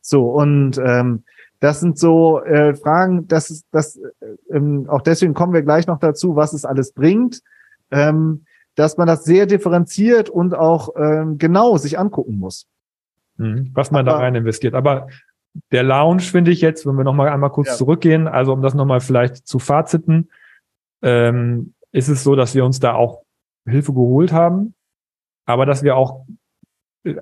[0.01, 1.25] So, und ähm,
[1.59, 5.87] das sind so äh, Fragen, das ist das äh, ähm, auch deswegen kommen wir gleich
[5.89, 7.41] noch dazu, was es alles bringt,
[7.91, 8.45] ähm,
[8.77, 12.69] dass man das sehr differenziert und auch ähm, genau sich angucken muss.
[13.39, 14.75] Mhm, was man Aber, da rein investiert.
[14.75, 15.09] Aber
[15.73, 17.75] der Lounge finde ich jetzt, wenn wir noch mal einmal kurz ja.
[17.75, 20.31] zurückgehen, also um das noch mal vielleicht zu faziten,
[21.03, 23.23] ähm, ist es so, dass wir uns da auch
[23.67, 24.75] Hilfe geholt haben,
[25.47, 26.27] aber dass wir auch
[27.05, 27.15] äh,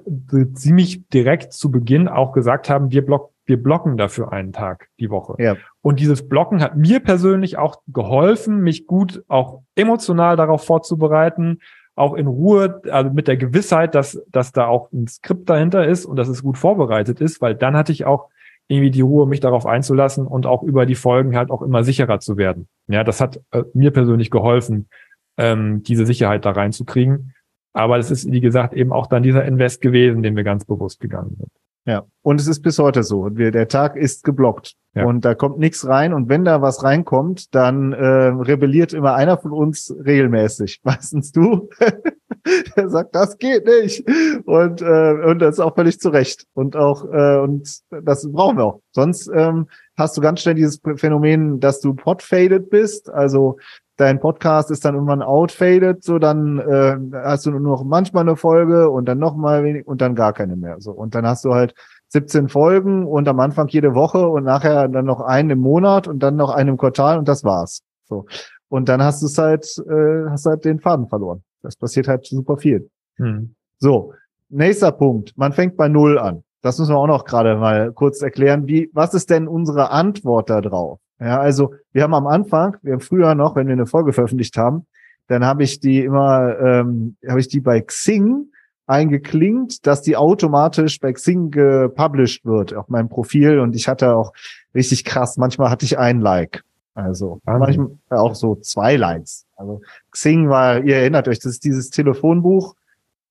[0.55, 5.11] ziemlich direkt zu Beginn auch gesagt haben, wir block wir blocken dafür einen Tag die
[5.11, 5.35] Woche.
[5.39, 5.57] Ja.
[5.83, 11.61] Und dieses Blocken hat mir persönlich auch geholfen, mich gut auch emotional darauf vorzubereiten,
[11.97, 16.05] auch in Ruhe, also mit der Gewissheit, dass, dass da auch ein Skript dahinter ist
[16.07, 18.31] und dass es gut vorbereitet ist, weil dann hatte ich auch
[18.67, 22.19] irgendwie die Ruhe, mich darauf einzulassen und auch über die Folgen halt auch immer sicherer
[22.21, 22.69] zu werden.
[22.89, 24.89] Ja, das hat äh, mir persönlich geholfen,
[25.37, 27.35] ähm, diese Sicherheit da reinzukriegen.
[27.73, 31.01] Aber es ist, wie gesagt, eben auch dann dieser Invest gewesen, den wir ganz bewusst
[31.01, 31.51] gegangen sind.
[31.87, 33.29] Ja, und es ist bis heute so.
[33.35, 35.05] Wir, der Tag ist geblockt ja.
[35.05, 36.15] und da kommt nichts rein.
[36.15, 40.81] Und wenn da was reinkommt, dann äh, rebelliert immer einer von uns regelmäßig.
[40.85, 41.69] Meistens du.
[42.77, 44.09] der sagt, das geht nicht.
[44.47, 46.47] Und, äh, und das ist auch völlig zu Recht.
[46.55, 48.81] Und auch, äh, und das brauchen wir auch.
[48.93, 53.11] Sonst ähm, hast du ganz schnell dieses Phänomen, dass du potfaded bist.
[53.11, 53.59] Also
[53.97, 58.37] dein Podcast ist dann irgendwann outfaded, so dann äh, hast du nur noch manchmal eine
[58.37, 60.81] Folge und dann noch mal wenig und dann gar keine mehr.
[60.81, 61.75] So und dann hast du halt
[62.09, 66.23] 17 Folgen und am Anfang jede Woche und nachher dann noch einen im Monat und
[66.23, 67.83] dann noch einen im Quartal und das war's.
[68.05, 68.27] So
[68.69, 71.43] und dann hast du es halt, äh, hast halt den Faden verloren.
[71.63, 72.91] Das passiert halt super viel.
[73.17, 73.55] Hm.
[73.79, 74.13] So
[74.49, 76.43] nächster Punkt: Man fängt bei null an.
[76.63, 78.67] Das müssen wir auch noch gerade mal kurz erklären.
[78.67, 80.99] Wie, was ist denn unsere Antwort da drauf?
[81.25, 84.59] Ja, also wir haben am Anfang, wir haben früher noch, wenn wir eine Folge veröffentlicht
[84.59, 84.87] haben,
[85.27, 88.49] dann habe ich die immer, ähm, habe ich die bei Xing
[88.87, 94.35] eingeklingt, dass die automatisch bei Xing gepublished wird auf meinem Profil und ich hatte auch
[94.75, 96.63] richtig krass, manchmal hatte ich ein Like.
[96.93, 97.59] Also mhm.
[97.59, 99.47] manchmal auch so zwei Likes.
[99.57, 102.75] Also Xing war, ihr erinnert euch, das ist dieses Telefonbuch,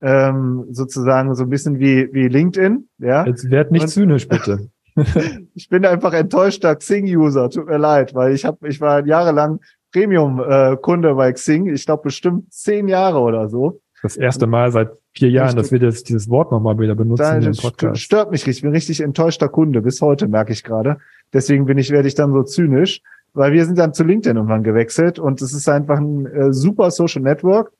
[0.01, 2.89] ähm, sozusagen so ein bisschen wie, wie LinkedIn.
[2.97, 3.23] Ja?
[3.27, 4.69] Jetzt werd nicht und, zynisch, bitte.
[5.55, 9.59] ich bin einfach enttäuschter Xing-User, tut mir leid, weil ich habe, ich war jahrelang
[9.91, 13.81] Premium-Kunde bei Xing, ich glaube bestimmt zehn Jahre oder so.
[14.01, 17.55] Das erste Mal seit vier Jahren, dass wir jetzt dieses Wort nochmal wieder benutzen im
[17.55, 18.01] Podcast.
[18.01, 20.97] Stört mich richtig, ich bin richtig enttäuschter Kunde, bis heute merke ich gerade.
[21.31, 23.01] Deswegen bin ich, werde ich dann so zynisch,
[23.33, 26.91] weil wir sind dann zu LinkedIn irgendwann gewechselt und es ist einfach ein äh, super
[26.91, 27.71] Social Network,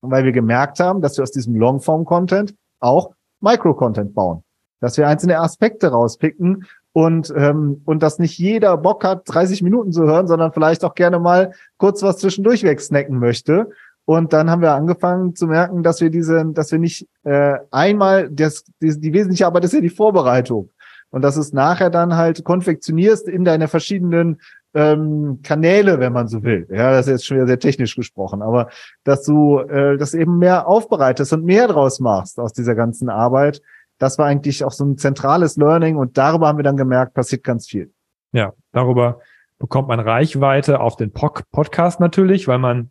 [0.00, 4.42] weil wir gemerkt haben, dass wir aus diesem Longform-Content auch Micro-Content bauen
[4.80, 9.92] dass wir einzelne Aspekte rauspicken und ähm, und dass nicht jeder Bock hat, 30 Minuten
[9.92, 13.70] zu hören, sondern vielleicht auch gerne mal kurz was zwischendurch wegsnacken möchte.
[14.06, 18.30] Und dann haben wir angefangen zu merken, dass wir diese, dass wir nicht äh, einmal
[18.30, 20.70] das, die, die wesentliche Arbeit ist ja die Vorbereitung
[21.10, 24.40] und dass es nachher dann halt konfektionierst in deine verschiedenen
[24.74, 26.66] ähm, Kanäle, wenn man so will.
[26.70, 28.68] Ja, das ist jetzt schon wieder sehr technisch gesprochen, aber
[29.04, 33.62] dass du äh, das eben mehr aufbereitest und mehr draus machst aus dieser ganzen Arbit,
[33.98, 37.44] das war eigentlich auch so ein zentrales Learning und darüber haben wir dann gemerkt, passiert
[37.44, 37.92] ganz viel.
[38.32, 39.20] Ja, darüber
[39.58, 42.90] bekommt man Reichweite auf den Podcast natürlich, weil man,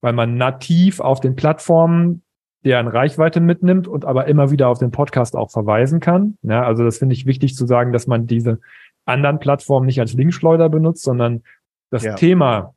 [0.00, 2.22] weil man nativ auf den Plattformen
[2.64, 6.38] deren Reichweite mitnimmt und aber immer wieder auf den Podcast auch verweisen kann.
[6.42, 8.60] Ja, also das finde ich wichtig zu sagen, dass man diese
[9.04, 11.42] anderen Plattformen nicht als Linkschleuder benutzt, sondern
[11.90, 12.14] das ja.
[12.14, 12.74] Thema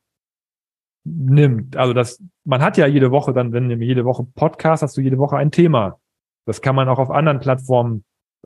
[1.04, 1.76] nimmt.
[1.76, 5.18] Also das, man hat ja jede Woche dann, wenn jede Woche Podcast hast du jede
[5.18, 5.98] Woche ein Thema.
[6.46, 8.04] Das kann man auch auf anderen Plattformen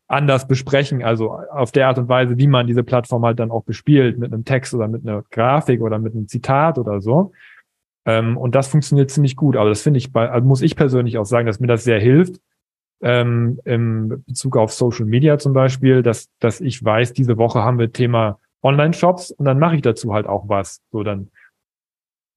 [0.09, 3.65] anders besprechen, also auf der Art und Weise, wie man diese Plattform halt dann auch
[3.65, 7.33] bespielt, mit einem Text oder mit einer Grafik oder mit einem Zitat oder so.
[8.05, 9.57] Ähm, und das funktioniert ziemlich gut.
[9.57, 11.99] Aber das finde ich, bei, also muss ich persönlich auch sagen, dass mir das sehr
[11.99, 12.41] hilft,
[13.03, 17.79] ähm, im Bezug auf Social Media zum Beispiel, dass, dass ich weiß, diese Woche haben
[17.79, 20.81] wir Thema Online-Shops und dann mache ich dazu halt auch was.
[20.93, 21.31] So dann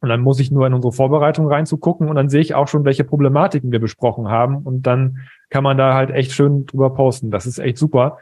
[0.01, 2.85] Und dann muss ich nur in unsere Vorbereitung reinzugucken und dann sehe ich auch schon,
[2.85, 4.57] welche Problematiken wir besprochen haben.
[4.57, 7.31] Und dann kann man da halt echt schön drüber posten.
[7.31, 8.17] Das ist echt super.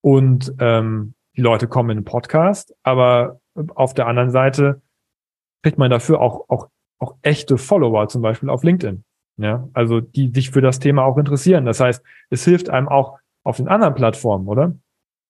[0.00, 3.40] Und ähm, die Leute kommen in den Podcast, aber
[3.74, 4.80] auf der anderen Seite
[5.62, 9.04] kriegt man dafür auch, auch, auch echte Follower, zum Beispiel auf LinkedIn.
[9.36, 11.64] Ja, also die sich für das Thema auch interessieren.
[11.64, 14.74] Das heißt, es hilft einem auch auf den anderen Plattformen, oder?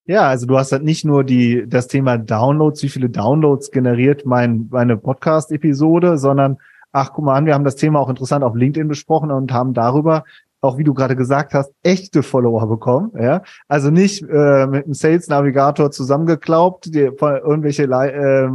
[0.07, 4.27] Ja, also du hast halt nicht nur die, das Thema Downloads, wie viele Downloads generiert
[4.27, 6.59] mein, meine Podcast-Episode, sondern
[6.93, 9.73] ach, guck mal an, wir haben das Thema auch interessant auf LinkedIn besprochen und haben
[9.73, 10.25] darüber
[10.64, 13.12] auch wie du gerade gesagt hast, echte Follower bekommen.
[13.21, 18.49] Ja, also nicht äh, mit einem Sales Navigator zusammengeklaubt, die, irgendwelche äh,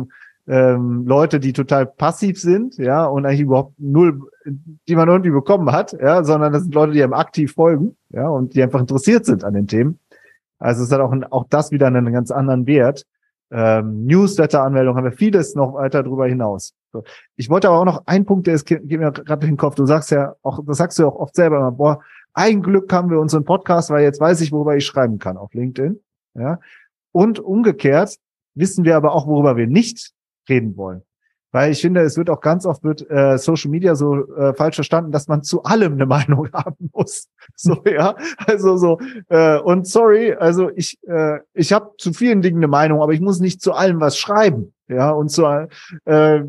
[0.48, 5.72] ähm, Leute, die total passiv sind, ja, und eigentlich überhaupt null, die man irgendwie bekommen
[5.72, 9.26] hat, ja, sondern das sind Leute, die einem aktiv folgen, ja, und die einfach interessiert
[9.26, 10.00] sind an den Themen.
[10.60, 13.06] Also es hat auch, auch das wieder einen ganz anderen Wert.
[13.52, 16.74] Ähm, Newsletter-Anmeldung haben wir vieles noch weiter darüber hinaus.
[16.92, 17.04] So.
[17.36, 19.76] Ich wollte aber auch noch einen Punkt, der ist, geht mir gerade durch den Kopf.
[19.76, 22.00] Du sagst ja auch, das sagst du ja auch oft selber immer, boah,
[22.34, 25.54] ein Glück haben wir unseren Podcast, weil jetzt weiß ich, worüber ich schreiben kann auf
[25.54, 26.00] LinkedIn.
[26.36, 26.60] Ja.
[27.12, 28.18] Und umgekehrt
[28.54, 30.14] wissen wir aber auch, worüber wir nicht
[30.48, 31.02] reden wollen.
[31.52, 34.76] Weil ich finde, es wird auch ganz oft wird äh, Social Media so äh, falsch
[34.76, 37.28] verstanden, dass man zu allem eine Meinung haben muss.
[37.56, 42.58] So ja, also so äh, und sorry, also ich äh, ich habe zu vielen Dingen
[42.58, 45.46] eine Meinung, aber ich muss nicht zu allem was schreiben, ja und zu
[46.06, 46.44] äh,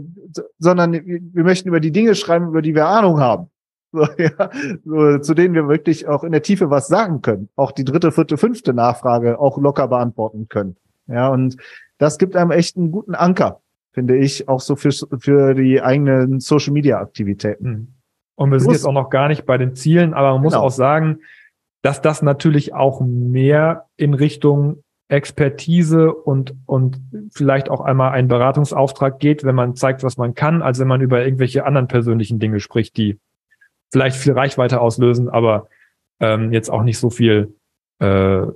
[0.59, 3.51] sondern wir möchten über die Dinge schreiben, über die wir Ahnung haben.
[3.93, 4.51] So, ja,
[4.85, 8.13] so, zu denen wir wirklich auch in der Tiefe was sagen können, auch die dritte,
[8.13, 10.77] vierte, fünfte Nachfrage auch locker beantworten können.
[11.09, 11.57] Ja, und
[11.99, 16.40] das gibt einem echt einen guten Anker finde ich, auch so für, für die eigenen
[16.40, 17.64] Social Media Aktivitäten.
[17.64, 17.94] Hm.
[18.37, 20.64] Und wir sind jetzt auch noch gar nicht bei den Zielen, aber man muss genau.
[20.64, 21.18] auch sagen,
[21.83, 27.00] dass das natürlich auch mehr in Richtung Expertise und, und
[27.33, 31.00] vielleicht auch einmal einen Beratungsauftrag geht, wenn man zeigt, was man kann, als wenn man
[31.00, 33.18] über irgendwelche anderen persönlichen Dinge spricht, die
[33.92, 35.68] vielleicht viel Reichweite auslösen, aber
[36.20, 37.55] ähm, jetzt auch nicht so viel
[37.98, 38.46] äh,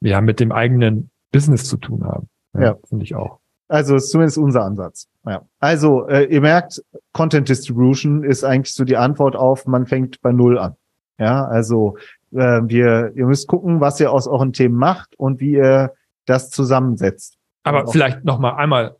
[0.00, 2.28] ja, mit dem eigenen Business zu tun haben.
[2.54, 2.76] Ja, ja.
[2.88, 3.38] finde ich auch.
[3.68, 5.08] Also ist zumindest unser Ansatz.
[5.26, 5.42] Ja.
[5.58, 10.32] Also äh, ihr merkt, Content Distribution ist eigentlich so die Antwort auf, man fängt bei
[10.32, 10.76] Null an.
[11.18, 11.96] Ja, also
[12.32, 15.92] äh, wir, ihr müsst gucken, was ihr aus euren Themen macht und wie ihr
[16.26, 17.38] das zusammensetzt.
[17.62, 18.96] Aber vielleicht noch mal einmal,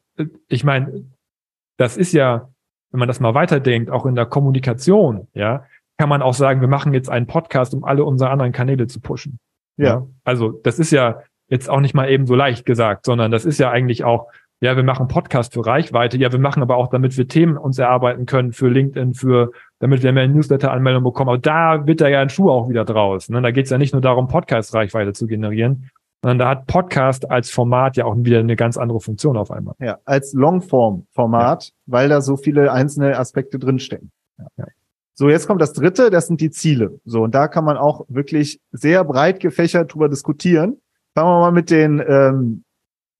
[0.48, 1.04] ich meine,
[1.76, 2.48] das ist ja,
[2.90, 5.64] wenn man das mal weiterdenkt, auch in der Kommunikation, ja,
[5.98, 9.00] kann man auch sagen, wir machen jetzt einen Podcast, um alle unsere anderen Kanäle zu
[9.00, 9.38] pushen.
[9.76, 9.86] Ja.
[9.86, 10.06] ja.
[10.24, 13.58] Also das ist ja jetzt auch nicht mal eben so leicht gesagt, sondern das ist
[13.58, 14.28] ja eigentlich auch
[14.64, 16.16] ja, wir machen Podcast für Reichweite.
[16.16, 20.02] Ja, wir machen aber auch, damit wir Themen uns erarbeiten können für LinkedIn, für, damit
[20.02, 21.28] wir mehr Newsletter-Anmeldungen bekommen.
[21.28, 23.28] Aber da wird da ja ein Schuh auch wieder draus.
[23.28, 23.42] Ne?
[23.42, 25.90] Da geht es ja nicht nur darum, Podcast-Reichweite zu generieren,
[26.22, 29.74] sondern da hat Podcast als Format ja auch wieder eine ganz andere Funktion auf einmal.
[29.80, 31.70] Ja, als Longform-Format, ja.
[31.84, 34.12] weil da so viele einzelne Aspekte drinstecken.
[34.38, 34.46] Ja.
[34.56, 34.64] ja.
[35.12, 37.00] So, jetzt kommt das dritte, das sind die Ziele.
[37.04, 40.78] So, und da kann man auch wirklich sehr breit gefächert drüber diskutieren.
[41.14, 42.64] Fangen wir mal mit den ähm,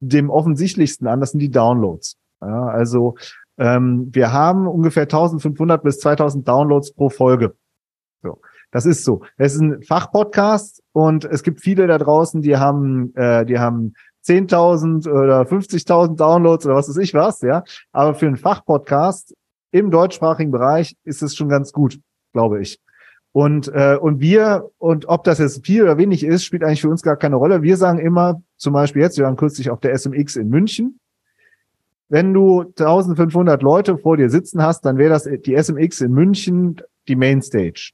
[0.09, 2.17] dem offensichtlichsten an, das sind die Downloads.
[2.41, 3.17] Ja, also
[3.59, 7.55] ähm, wir haben ungefähr 1500 bis 2000 Downloads pro Folge.
[8.23, 8.41] So,
[8.71, 9.23] das ist so.
[9.37, 13.95] Es ist ein Fachpodcast und es gibt viele da draußen, die haben, äh, die haben
[14.27, 17.63] 10.000 oder 50.000 Downloads oder was weiß ich was, ja.
[17.93, 19.35] Aber für einen Fachpodcast
[19.71, 22.01] im deutschsprachigen Bereich ist es schon ganz gut,
[22.33, 22.81] glaube ich.
[23.35, 26.89] Und, äh, und wir, und ob das jetzt viel oder wenig ist, spielt eigentlich für
[26.89, 27.63] uns gar keine Rolle.
[27.63, 31.01] Wir sagen immer, zum Beispiel jetzt, wir waren kürzlich auf der SMX in München.
[32.09, 36.81] Wenn du 1500 Leute vor dir sitzen hast, dann wäre das die SMX in München
[37.09, 37.91] die Mainstage.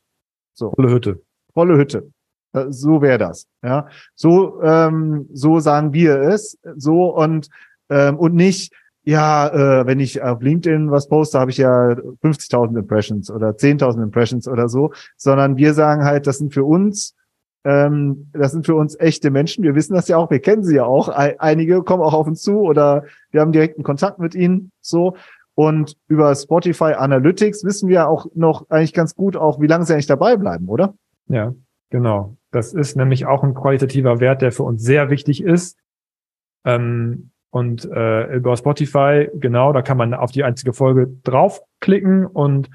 [0.53, 0.73] So.
[0.73, 1.23] Volle Hütte.
[1.55, 2.11] Volle Hütte.
[2.53, 3.47] Äh, so wäre das.
[3.63, 6.59] Ja, so ähm, so sagen wir es.
[6.77, 7.49] So und
[7.89, 11.91] ähm, und nicht ja, äh, wenn ich auf LinkedIn was poste, habe ich ja
[12.23, 17.17] 50.000 Impressions oder 10.000 Impressions oder so, sondern wir sagen halt, das sind für uns,
[17.65, 19.65] ähm, das sind für uns echte Menschen.
[19.65, 21.09] Wir wissen das ja auch, wir kennen sie ja auch.
[21.09, 25.17] Einige kommen auch auf uns zu oder wir haben direkten Kontakt mit ihnen, so.
[25.55, 29.93] Und über Spotify Analytics wissen wir auch noch eigentlich ganz gut auch, wie lange sie
[29.93, 30.95] eigentlich dabei bleiben, oder?
[31.27, 31.55] Ja,
[31.91, 32.37] genau.
[32.51, 35.77] Das ist nämlich auch ein qualitativer Wert, der für uns sehr wichtig ist.
[36.65, 42.71] Ähm, und äh, über Spotify, genau, da kann man auf die einzige Folge draufklicken und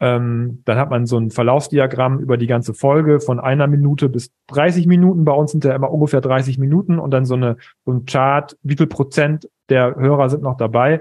[0.00, 4.32] ähm, dann hat man so ein Verlaufsdiagramm über die ganze Folge von einer Minute bis
[4.48, 5.24] 30 Minuten.
[5.24, 8.56] Bei uns sind ja immer ungefähr 30 Minuten und dann so, eine, so ein Chart,
[8.62, 11.00] wie viel Prozent der Hörer sind noch dabei.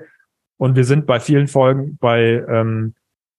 [0.58, 2.94] Und wir sind bei vielen Folgen bei, ähm,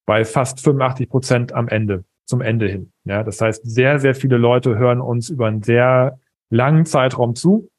[0.05, 2.91] bei fast 85 Prozent am Ende, zum Ende hin.
[3.05, 6.19] Ja, das heißt, sehr, sehr viele Leute hören uns über einen sehr
[6.49, 7.69] langen Zeitraum zu.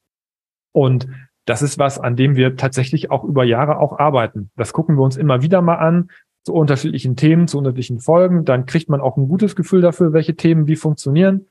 [0.72, 1.06] Und
[1.46, 4.50] das ist was, an dem wir tatsächlich auch über Jahre auch arbeiten.
[4.56, 6.10] Das gucken wir uns immer wieder mal an,
[6.44, 8.44] zu unterschiedlichen Themen, zu unterschiedlichen Folgen.
[8.44, 11.46] Dann kriegt man auch ein gutes Gefühl dafür, welche Themen wie funktionieren.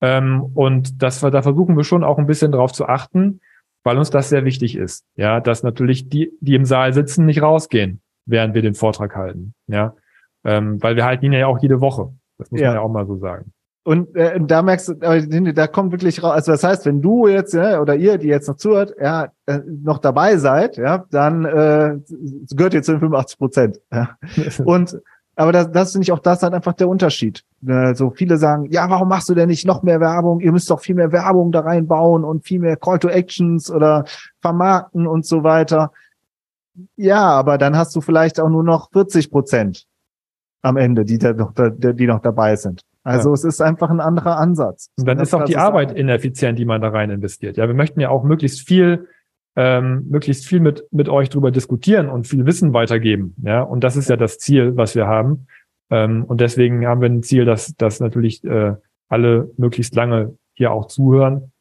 [0.00, 3.40] Ähm, und das, da versuchen wir schon auch ein bisschen drauf zu achten,
[3.82, 5.04] weil uns das sehr wichtig ist.
[5.16, 9.54] Ja, dass natürlich die, die im Saal sitzen, nicht rausgehen, während wir den Vortrag halten.
[9.68, 9.94] Ja,
[10.44, 12.12] ähm, weil wir halten ihn ja auch jede Woche.
[12.38, 12.68] Das muss ja.
[12.68, 13.52] man ja auch mal so sagen.
[13.86, 14.94] Und äh, da merkst du,
[15.54, 16.32] da kommt wirklich raus.
[16.32, 19.60] Also das heißt, wenn du jetzt ja, oder ihr, die jetzt noch zuhört, ja, äh,
[19.64, 21.96] noch dabei seid, ja, dann äh,
[22.50, 23.80] gehört ihr zu den 85 Prozent.
[23.92, 24.18] Ja.
[24.64, 25.00] Und
[25.36, 27.44] aber das, das finde ich auch das halt einfach der Unterschied.
[27.64, 30.40] Also viele sagen, ja, warum machst du denn nicht noch mehr Werbung?
[30.40, 34.04] Ihr müsst doch viel mehr Werbung da reinbauen und viel mehr Call to Actions oder
[34.40, 35.92] vermarkten und so weiter.
[36.96, 39.86] Ja, aber dann hast du vielleicht auch nur noch 40 Prozent
[40.62, 42.80] am Ende, die da noch, die noch dabei sind.
[43.06, 43.34] Also ja.
[43.34, 44.90] es ist einfach ein anderer Ansatz.
[44.98, 46.00] Und dann ist auch die Arbeit sagen.
[46.00, 47.56] ineffizient, die man da rein investiert.
[47.56, 49.06] Ja, wir möchten ja auch möglichst viel,
[49.54, 53.36] ähm, möglichst viel mit, mit euch drüber diskutieren und viel Wissen weitergeben.
[53.44, 55.46] Ja, und das ist ja das Ziel, was wir haben.
[55.88, 58.74] Ähm, und deswegen haben wir ein Ziel, dass, dass natürlich äh,
[59.08, 61.52] alle möglichst lange hier auch zuhören.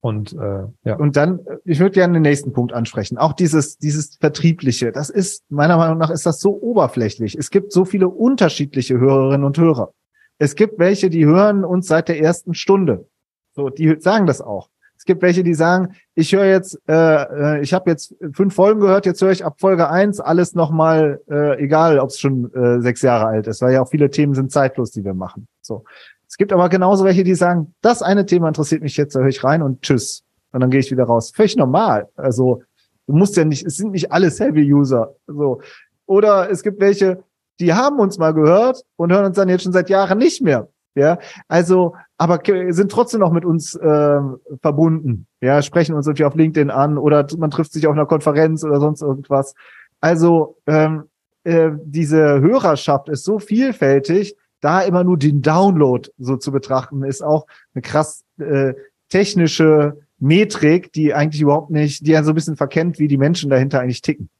[0.00, 0.96] Und äh, ja.
[0.96, 3.16] Und dann, ich würde gerne den nächsten Punkt ansprechen.
[3.16, 7.36] Auch dieses, dieses Vertriebliche, das ist, meiner Meinung nach, ist das so oberflächlich.
[7.38, 9.92] Es gibt so viele unterschiedliche Hörerinnen und Hörer.
[10.38, 13.06] Es gibt welche, die hören uns seit der ersten Stunde.
[13.52, 14.68] So, die sagen das auch.
[14.96, 18.80] Es gibt welche, die sagen, ich höre jetzt, äh, äh ich habe jetzt fünf Folgen
[18.80, 22.80] gehört, jetzt höre ich ab Folge eins alles nochmal, äh, egal ob es schon äh,
[22.80, 25.46] sechs Jahre alt ist, weil ja auch viele Themen sind zeitlos, die wir machen.
[25.60, 25.84] So.
[26.26, 29.28] Es gibt aber genauso welche, die sagen, das eine Thema interessiert mich jetzt, da höre
[29.28, 30.24] ich rein und tschüss.
[30.52, 31.32] Und dann gehe ich wieder raus.
[31.34, 32.08] Völlig normal.
[32.16, 32.62] Also
[33.06, 35.14] du musst ja nicht, es sind nicht alles Heavy-User.
[35.26, 35.60] So.
[36.06, 37.22] Oder es gibt welche,
[37.60, 40.68] die haben uns mal gehört und hören uns dann jetzt schon seit Jahren nicht mehr.
[40.96, 42.40] Ja, also, aber
[42.72, 44.20] sind trotzdem noch mit uns äh,
[44.62, 45.26] verbunden.
[45.40, 48.78] Ja, sprechen uns irgendwie auf LinkedIn an oder man trifft sich auf einer Konferenz oder
[48.78, 49.54] sonst irgendwas.
[50.00, 51.04] Also ähm,
[51.42, 57.22] äh, diese Hörerschaft ist so vielfältig, da immer nur den Download so zu betrachten, ist
[57.22, 58.74] auch eine krass äh,
[59.08, 63.50] technische Metrik, die eigentlich überhaupt nicht, die ja so ein bisschen verkennt, wie die Menschen
[63.50, 64.30] dahinter eigentlich ticken.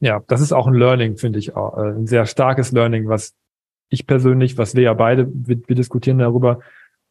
[0.00, 3.34] Ja, das ist auch ein Learning, finde ich, auch, äh, ein sehr starkes Learning, was
[3.90, 6.60] ich persönlich, was wir ja beide, wir, wir diskutieren darüber,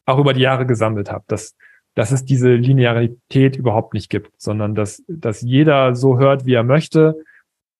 [0.06, 1.54] auch über die Jahre gesammelt habe, dass,
[1.94, 6.64] dass es diese Linearität überhaupt nicht gibt, sondern dass, dass jeder so hört, wie er
[6.64, 7.22] möchte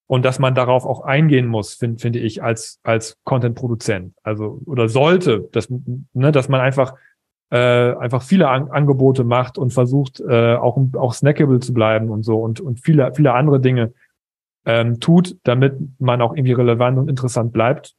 [0.07, 4.15] und dass man darauf auch eingehen muss, finde finde ich, als, als Content-Produzent.
[4.23, 6.95] Also, oder sollte, dass, ne, dass man einfach,
[7.51, 12.23] äh, einfach viele An Angebote macht und versucht, äh, auch, auch snackable zu bleiben und
[12.23, 13.93] so und, und viele, viele andere Dinge
[14.65, 17.95] ähm, tut, damit man auch irgendwie relevant und interessant bleibt,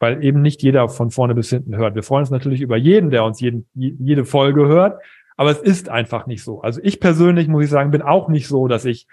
[0.00, 1.94] weil eben nicht jeder von vorne bis hinten hört.
[1.94, 5.00] Wir freuen uns natürlich über jeden, der uns jeden, jede Folge hört,
[5.36, 6.62] aber es ist einfach nicht so.
[6.62, 9.06] Also ich persönlich, muss ich sagen, bin auch nicht so, dass ich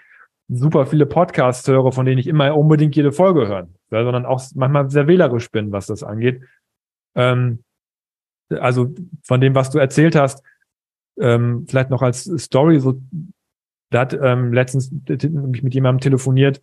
[0.48, 4.42] super viele Podcasts höre, von denen ich immer unbedingt jede Folge höre, ja, sondern auch
[4.54, 6.42] manchmal sehr wählerisch bin, was das angeht.
[7.14, 7.64] Ähm,
[8.50, 10.42] also von dem, was du erzählt hast,
[11.18, 13.00] ähm, vielleicht noch als Story, so
[13.92, 16.60] da hat ähm, letztens mich mit jemandem telefoniert.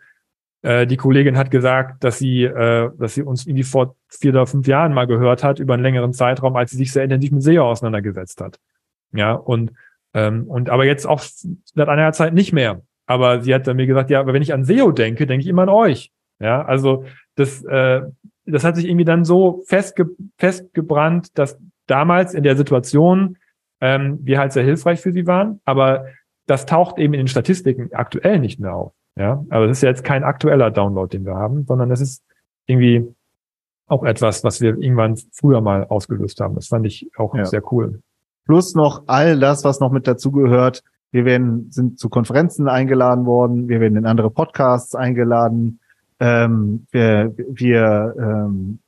[0.62, 4.48] Äh, die Kollegin hat gesagt, dass sie, äh, dass sie uns irgendwie vor vier oder
[4.48, 7.44] fünf Jahren mal gehört hat über einen längeren Zeitraum, als sie sich sehr intensiv mit
[7.44, 8.60] SEO auseinandergesetzt hat.
[9.14, 9.72] Ja, und
[10.14, 12.82] ähm, und aber jetzt auch seit einer Zeit nicht mehr.
[13.06, 15.48] Aber sie hat dann mir gesagt, ja, aber wenn ich an SEO denke, denke ich
[15.50, 16.12] immer an euch.
[16.40, 18.02] Ja, also das, äh,
[18.46, 23.38] das hat sich irgendwie dann so festge festgebrannt, dass damals in der Situation
[23.82, 26.06] ähm, wir halt sehr hilfreich für sie waren, aber
[26.50, 28.94] das taucht eben in den Statistiken aktuell nicht mehr auf.
[29.16, 32.24] Ja, aber das ist ja jetzt kein aktueller Download, den wir haben, sondern das ist
[32.66, 33.14] irgendwie
[33.88, 36.56] auch etwas, was wir irgendwann früher mal ausgelöst haben.
[36.56, 37.46] Das fand ich auch ja.
[37.46, 38.02] sehr cool.
[38.46, 40.84] Plus noch all das, was noch mit dazugehört.
[41.12, 43.68] Wir werden, sind zu Konferenzen eingeladen worden.
[43.68, 45.80] Wir werden in andere Podcasts eingeladen.
[46.20, 48.80] Ähm, wir, wir ähm,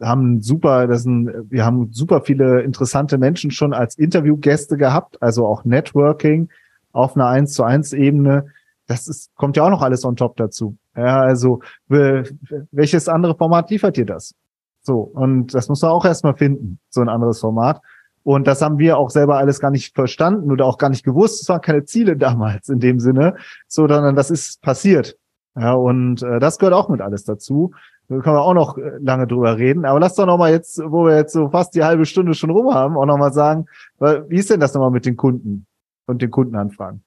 [0.00, 5.46] haben super, das sind, wir haben super viele interessante Menschen schon als Interviewgäste gehabt, also
[5.46, 6.48] auch Networking
[6.92, 8.46] auf einer 1 zu 1 Ebene.
[8.86, 10.76] Das ist, kommt ja auch noch alles on top dazu.
[10.96, 14.34] Ja, also welches andere Format liefert dir das?
[14.82, 17.80] So, und das muss man auch erstmal finden, so ein anderes Format.
[18.24, 21.42] Und das haben wir auch selber alles gar nicht verstanden oder auch gar nicht gewusst.
[21.42, 23.36] Es waren keine Ziele damals in dem Sinne,
[23.68, 25.16] sondern das ist passiert.
[25.56, 27.72] Ja, und äh, das gehört auch mit alles dazu.
[28.08, 29.84] Da können wir auch noch äh, lange drüber reden.
[29.84, 32.50] Aber lass doch noch mal jetzt, wo wir jetzt so fast die halbe Stunde schon
[32.50, 33.66] rum haben, auch noch mal sagen,
[33.98, 35.66] wie ist denn das nochmal mit den Kunden?
[36.12, 37.02] Und den Kundenanfragen?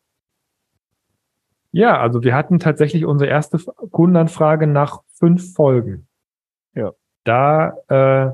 [1.71, 3.57] Ja, also wir hatten tatsächlich unsere erste
[3.91, 6.07] Kundenanfrage nach fünf Folgen.
[6.73, 6.93] Ja.
[7.25, 8.31] Da, äh,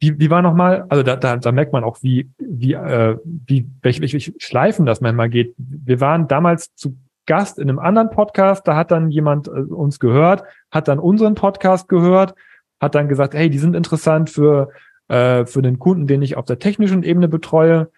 [0.00, 3.68] wie, wie war nochmal, also da, da, da merkt man auch, wie, wie, äh, wie,
[3.82, 5.54] welche, welche Schleifen das manchmal geht.
[5.56, 10.00] Wir waren damals zu Gast in einem anderen Podcast, da hat dann jemand äh, uns
[10.00, 12.34] gehört, hat dann unseren Podcast gehört,
[12.80, 14.70] hat dann gesagt, hey, die sind interessant für,
[15.08, 17.90] äh, für den Kunden, den ich auf der technischen Ebene betreue.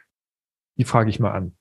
[0.76, 1.52] Die frage ich mal an.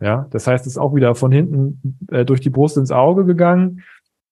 [0.00, 0.26] Ja.
[0.30, 3.82] Das heißt, es ist auch wieder von hinten äh, durch die Brust ins Auge gegangen.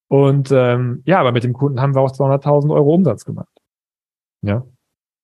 [0.08, 3.48] Und ähm, ja, aber mit dem Kunden haben wir auch 200.000 Euro Umsatz gemacht.
[4.42, 4.64] Ja.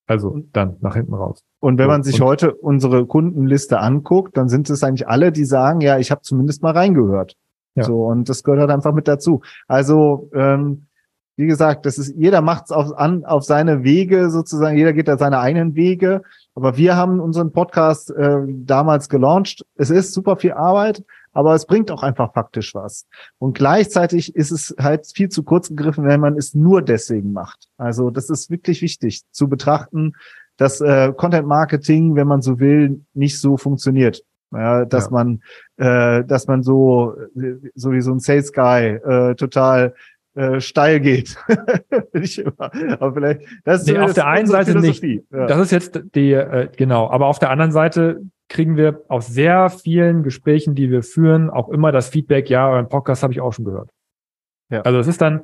[0.07, 1.43] Also dann nach hinten raus.
[1.59, 5.45] Und wenn man sich und, heute unsere Kundenliste anguckt, dann sind es eigentlich alle, die
[5.45, 7.37] sagen, ja, ich habe zumindest mal reingehört.
[7.75, 7.83] Ja.
[7.83, 9.41] So, und das gehört halt einfach mit dazu.
[9.67, 10.87] Also, ähm,
[11.37, 15.07] wie gesagt, das ist, jeder macht es auf, an, auf seine Wege sozusagen, jeder geht
[15.07, 16.21] da seine eigenen Wege.
[16.55, 19.65] Aber wir haben unseren Podcast äh, damals gelauncht.
[19.75, 23.07] Es ist super viel Arbeit, aber es bringt auch einfach faktisch was.
[23.39, 27.69] Und gleichzeitig ist es halt viel zu kurz gegriffen, wenn man es nur deswegen macht.
[27.77, 30.13] Also das ist wirklich wichtig zu betrachten,
[30.57, 34.23] dass äh, Content Marketing, wenn man so will, nicht so funktioniert.
[34.53, 35.11] Ja, dass ja.
[35.11, 35.41] man,
[35.77, 37.15] äh, dass man so,
[37.73, 39.95] so wie so ein Sales Guy äh, total
[40.33, 41.35] äh, steil geht.
[42.13, 42.71] ich immer.
[42.99, 45.03] Aber vielleicht, das ist nee, auf der einen Seite nicht.
[45.03, 45.47] Ja.
[45.47, 47.09] Das ist jetzt die, äh, genau.
[47.09, 51.69] Aber auf der anderen Seite kriegen wir aus sehr vielen Gesprächen, die wir führen, auch
[51.69, 53.89] immer das Feedback, ja, euren Podcast habe ich auch schon gehört.
[54.69, 54.81] Ja.
[54.81, 55.41] Also es ist dann,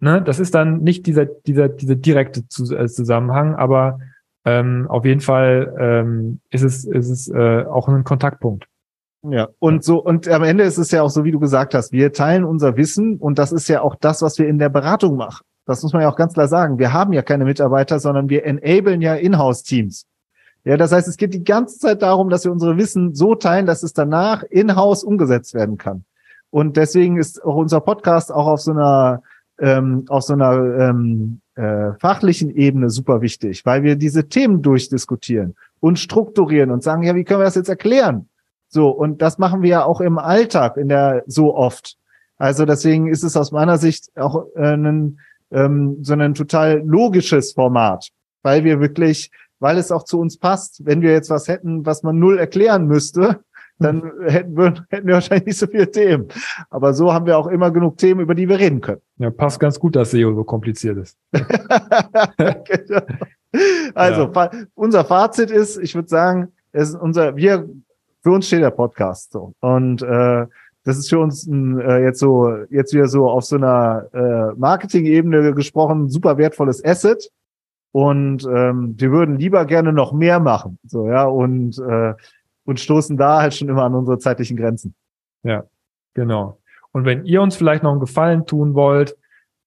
[0.00, 3.98] ne, das ist dann nicht dieser, dieser, dieser direkte äh, Zusammenhang, aber
[4.44, 8.68] ähm, auf jeden Fall ähm, ist es, ist es äh, auch ein Kontaktpunkt.
[9.28, 11.92] Ja, und so, und am Ende ist es ja auch so, wie du gesagt hast,
[11.92, 15.16] wir teilen unser Wissen und das ist ja auch das, was wir in der Beratung
[15.16, 15.44] machen.
[15.64, 16.78] Das muss man ja auch ganz klar sagen.
[16.78, 20.06] Wir haben ja keine Mitarbeiter, sondern wir enablen ja Inhouse-Teams.
[20.64, 23.66] Ja, das heißt, es geht die ganze Zeit darum, dass wir unsere Wissen so teilen,
[23.66, 26.04] dass es danach in-house umgesetzt werden kann.
[26.50, 29.22] Und deswegen ist auch unser Podcast auch auf so einer
[29.58, 35.54] ähm, auf so einer ähm, äh, fachlichen Ebene super wichtig, weil wir diese Themen durchdiskutieren
[35.80, 38.28] und strukturieren und sagen, ja, wie können wir das jetzt erklären?
[38.68, 41.96] So, und das machen wir ja auch im Alltag in der so oft.
[42.36, 47.52] Also deswegen ist es aus meiner Sicht auch äh, ein, ähm, so ein total logisches
[47.52, 48.08] Format,
[48.42, 50.84] weil wir wirklich weil es auch zu uns passt.
[50.84, 53.40] Wenn wir jetzt was hätten, was man null erklären müsste,
[53.78, 56.28] dann hätten wir, hätten wir wahrscheinlich nicht so viele Themen.
[56.70, 59.00] Aber so haben wir auch immer genug Themen, über die wir reden können.
[59.18, 61.16] Ja, passt ganz gut, dass SEO so kompliziert ist.
[63.94, 64.50] Also, ja.
[64.74, 67.66] unser Fazit ist, ich würde sagen, es ist unser, wir,
[68.26, 69.54] für uns steht der Podcast so.
[69.60, 70.46] Und äh,
[70.82, 74.58] das ist für uns ein, äh, jetzt so, jetzt wieder so auf so einer äh,
[74.58, 77.30] Marketing-Ebene gesprochen, super wertvolles Asset
[77.92, 82.14] und ähm, wir würden lieber gerne noch mehr machen, so ja und äh,
[82.64, 84.96] und stoßen da halt schon immer an unsere zeitlichen Grenzen.
[85.44, 85.62] Ja,
[86.14, 86.58] genau.
[86.90, 89.16] Und wenn ihr uns vielleicht noch einen Gefallen tun wollt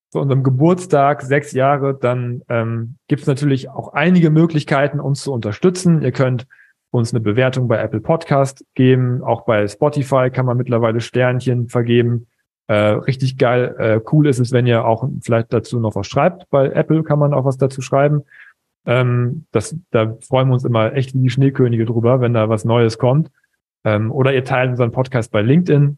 [0.10, 5.32] zu unserem Geburtstag sechs Jahre, dann ähm, gibt es natürlich auch einige Möglichkeiten, uns zu
[5.32, 6.02] unterstützen.
[6.02, 6.46] Ihr könnt
[6.92, 12.28] uns eine Bewertung bei Apple Podcast geben, auch bei Spotify kann man mittlerweile Sternchen vergeben.
[12.68, 16.50] Äh, richtig geil, äh, cool ist es, wenn ihr auch vielleicht dazu noch was schreibt.
[16.50, 18.24] Bei Apple kann man auch was dazu schreiben.
[18.86, 22.66] Ähm, das, da freuen wir uns immer echt wie die Schneekönige drüber, wenn da was
[22.66, 23.30] Neues kommt.
[23.84, 25.98] Ähm, oder ihr teilt unseren Podcast bei LinkedIn.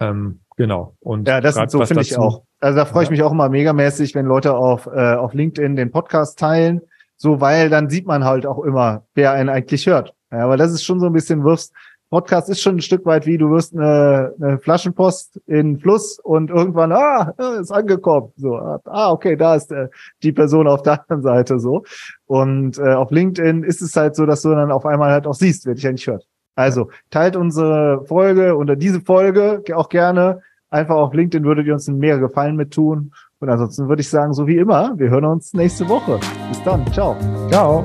[0.00, 0.96] Ähm, genau.
[1.00, 2.44] Und ja, das so finde ich auch.
[2.60, 5.90] Also da freue ich mich auch immer megamäßig, wenn Leute auf, äh, auf LinkedIn den
[5.90, 6.82] Podcast teilen.
[7.22, 10.12] So, weil dann sieht man halt auch immer, wer einen eigentlich hört.
[10.32, 11.72] Ja, aber das ist schon so ein bisschen wirfst,
[12.10, 16.50] Podcast ist schon ein Stück weit wie, du wirst eine, eine Flaschenpost in Fluss und
[16.50, 18.32] irgendwann, ah, ist angekommen.
[18.36, 19.90] So, ah, okay, da ist der,
[20.24, 21.84] die Person auf der anderen Seite so.
[22.26, 25.34] Und äh, auf LinkedIn ist es halt so, dass du dann auf einmal halt auch
[25.34, 26.26] siehst, wer dich nicht hört.
[26.56, 30.40] Also teilt unsere Folge oder diese Folge auch gerne.
[30.70, 33.12] Einfach auf LinkedIn würdet ihr uns einen mega Gefallen mit tun.
[33.42, 36.20] Und ansonsten würde ich sagen, so wie immer, wir hören uns nächste Woche.
[36.48, 36.86] Bis dann.
[36.92, 37.16] Ciao.
[37.50, 37.82] Ciao.